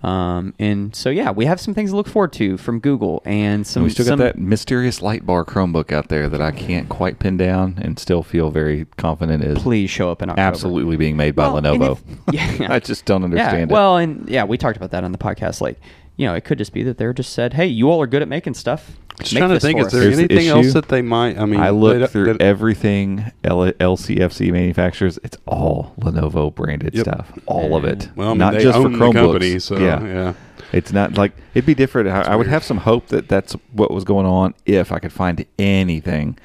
[0.03, 3.67] Um, and so yeah, we have some things to look forward to from Google and
[3.67, 3.83] some.
[3.83, 6.89] And we still some, got that mysterious light bar Chromebook out there that I can't
[6.89, 10.47] quite pin down and still feel very confident is Please show up in October.
[10.47, 11.99] absolutely being made by Well, Lenovo.
[12.33, 12.67] if- yeah.
[12.75, 13.25] I just don't Yeah.
[13.27, 13.75] understand it.
[13.75, 15.61] Well, and yeah, we talked about that on the podcast.
[15.61, 15.79] Like,
[16.17, 18.23] you know, it could just be that they're just said, "Hey, you all are good
[18.23, 18.99] at making stuff.
[19.21, 21.39] Just Make trying to think, for is there Here's the anything else that they might?
[21.39, 25.19] I mean, I they look through they- everything L- LCFC manufacturers.
[25.23, 27.05] It's all Lenovo branded Yep.
[27.07, 27.33] stuff.
[27.47, 28.09] All of it.
[28.17, 29.13] Well, I mean, not they just own for the Chromebooks.
[29.33, 30.05] company, so, yeah.
[30.05, 30.33] yeah.
[30.73, 32.09] It's not like it'd be different.
[32.09, 35.13] I, I would have some hope that that's what was going on if I could
[35.13, 36.39] find anything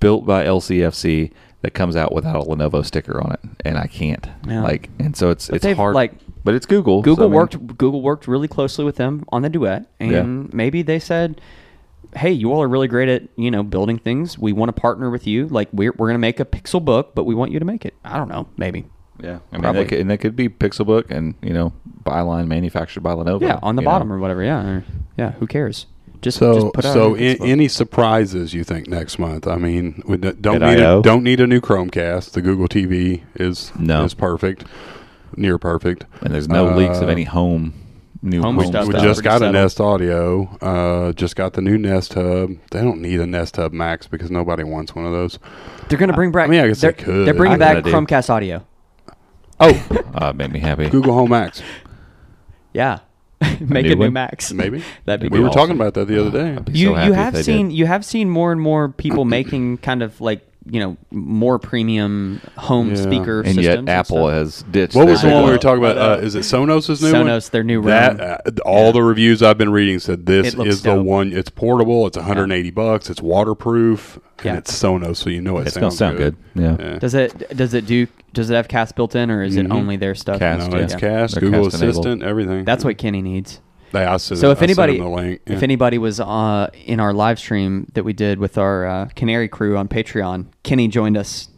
[0.00, 1.30] built by LCFC
[1.60, 4.26] that comes out without a Lenovo sticker on it, and I can't.
[4.48, 4.62] Yeah.
[4.64, 5.94] Like, and so it's But it's hard.
[5.94, 7.02] like- but it's Google.
[7.02, 7.66] Google so, I mean, worked.
[7.78, 10.22] Google worked really closely with them on the duet, and Yeah.
[10.52, 11.40] maybe they said,
[12.14, 14.38] "Hey, you all are really great at you know building things.
[14.38, 15.48] We want to partner with you.
[15.48, 17.94] Like we're we're gonna make a Pixel book, but we want you to make it.
[18.04, 18.84] I don't know, maybe.
[19.22, 19.82] Yeah, I mean, Probably.
[19.84, 23.42] they could, and they could be pixel book and you know byline manufactured by Lenovo.
[23.42, 24.14] Yeah, on the bottom know.
[24.14, 24.42] or whatever.
[24.42, 24.84] Yeah, or,
[25.16, 25.32] yeah.
[25.32, 25.86] Who cares?
[26.22, 29.46] Just So, just put out so a in, any surprises you think next month?
[29.46, 31.00] I mean, we don't At need I/O?
[31.00, 32.32] a, don't need a new Chromecast.
[32.32, 34.04] The Google TV is No.
[34.04, 34.64] is perfect,
[35.36, 36.04] near perfect.
[36.22, 37.74] and there's no leaks of Uh, any home
[38.22, 39.52] new home home, stuff We just Pretty got a.
[39.52, 40.44] Nest Audio.
[40.60, 42.50] Uh, just got the new Nest Hub.
[42.70, 45.38] They don't need a Nest Hub Max because nobody wants one of those.
[45.88, 46.48] They're gonna bring back.
[46.48, 47.26] I mean, I guess they they're, could.
[47.26, 47.96] They're bringing I back kinda do.
[47.96, 48.66] Chromecast audio.
[49.60, 50.88] Oh, uh, made me happy.
[50.88, 51.62] Google Home Max,
[52.72, 53.00] Yeah,
[53.60, 54.10] make new a new?
[54.10, 54.52] Max.
[54.52, 54.82] maybe.
[55.04, 55.48] That'd be we cool.
[55.48, 56.56] were talking about that the other day.
[56.56, 57.76] I'd you so you have seen did.
[57.76, 62.40] you have seen more and more people making kind of like you know more premium
[62.56, 62.96] home Yeah.
[63.02, 64.32] speaker and systems yet Apple stuff.
[64.32, 64.94] has ditched.
[64.94, 65.98] What was the one we were talking about?
[65.98, 67.26] Uh, is it Sonos' new one?
[67.26, 70.70] Sonos, their new That uh, all the reviews I've been reading said this It looks
[70.70, 71.32] is the one.
[71.32, 72.06] It's portable.
[72.06, 73.10] It's 180 bucks.
[73.10, 74.18] It's waterproof.
[74.44, 74.50] Yeah.
[74.50, 76.36] And it's Sonos, so you know it It's gonna sound good.
[76.54, 76.76] Yeah.
[76.78, 76.98] Yeah.
[76.98, 79.72] Does it does it do does it have cast built in or is it Mhm.
[79.72, 80.38] only their stuff?
[80.38, 80.98] Cast, no, it's yeah.
[80.98, 82.06] Cast, They're Google Cast enabled.
[82.06, 82.64] Assistant, everything.
[82.64, 83.60] That's what Kenny needs.
[83.92, 85.42] They, I said, So if I anybody him the link.
[85.46, 89.48] if anybody was uh, in our live stream that we did with our uh, Canary
[89.48, 91.48] crew on Patreon, Kenny joined us.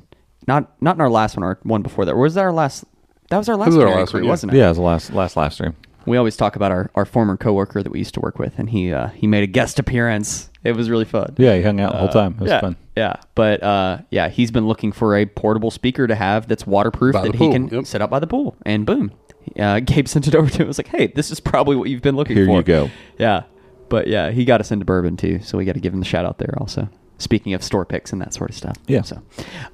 [0.47, 2.13] Not not in our last one, our one before that.
[2.13, 2.85] Or was that our last?
[3.31, 4.31] That was our last was our last crew, one, yeah.
[4.31, 4.59] wasn't it?
[4.59, 5.75] Yeah, it was the last last live stream.
[6.07, 8.69] We always talk about our, our former coworker that we used to work with, and
[8.69, 10.51] he uh, he made a guest appearance.
[10.63, 11.35] It was really fun.
[11.39, 12.33] Yeah, he hung out the whole Uh, time.
[12.35, 12.77] It was yeah, fun.
[12.95, 17.15] Yeah, but uh, yeah, he's been looking for a portable speaker to have that's waterproof
[17.15, 17.87] By that he can yep.
[17.87, 19.13] set up by the pool, and boom,
[19.59, 20.63] uh, Gabe sent it over to him.
[20.63, 22.57] It was like, hey, this is probably what you've been looking Here for.
[22.59, 22.91] you go.
[23.19, 23.45] Yeah,
[23.89, 26.07] but yeah, he got us into bourbon too, so we got to give him the
[26.07, 26.89] shout out there also.
[27.19, 28.77] Speaking of store picks and that sort of stuff.
[28.89, 29.03] Yeah.
[29.03, 29.23] So,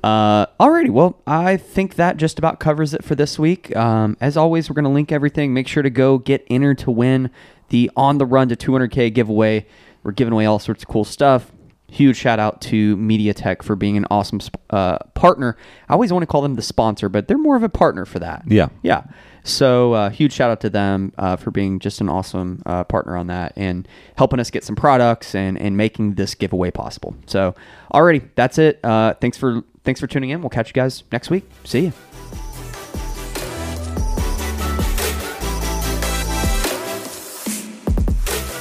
[0.05, 0.91] uh, alrighty.
[0.91, 3.75] Well, I think that just about covers it for this week.
[3.75, 5.55] Um, as always, we're going to link everything.
[5.55, 7.31] Make sure to go get entered to win
[7.71, 9.67] the On the Run to 200K giveaway.
[10.03, 11.51] We're giving away all sorts of cool stuff.
[11.91, 15.57] Huge shout out to MediaTek for being an awesome sp- uh, partner.
[15.89, 18.19] I always want to call them the sponsor, but they're more of a partner for
[18.19, 18.43] that.
[18.47, 18.69] Yeah.
[18.83, 19.05] Yeah.
[19.43, 23.17] So uh, huge shout out to them uh, for being just an awesome uh, partner
[23.17, 23.87] on that and
[24.17, 27.15] helping us get some products and, and making this giveaway possible.
[27.27, 27.55] So
[27.93, 28.81] already that's it.
[28.85, 30.41] Uh, thanks for thanks for tuning in.
[30.43, 31.49] We'll catch you guys next week.
[31.65, 31.93] See you.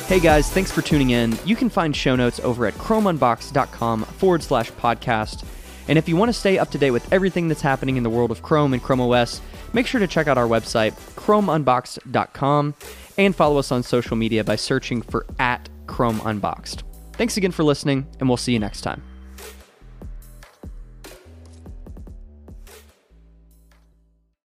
[0.10, 1.38] Hey guys, thanks for tuning in.
[1.45, 5.45] You can find show notes over at chromeunboxed.com forward slash podcast.
[5.88, 8.10] And if you want to stay up to date with everything that's happening in the
[8.10, 9.39] world of Chrome and Chrome OS,
[9.73, 12.75] make sure to check out our website, chromeunboxed.com,
[13.17, 16.83] and follow us on social media by searching for at Chrome Unboxed.
[17.13, 19.03] Thanks again for listening, and we'll see you next time.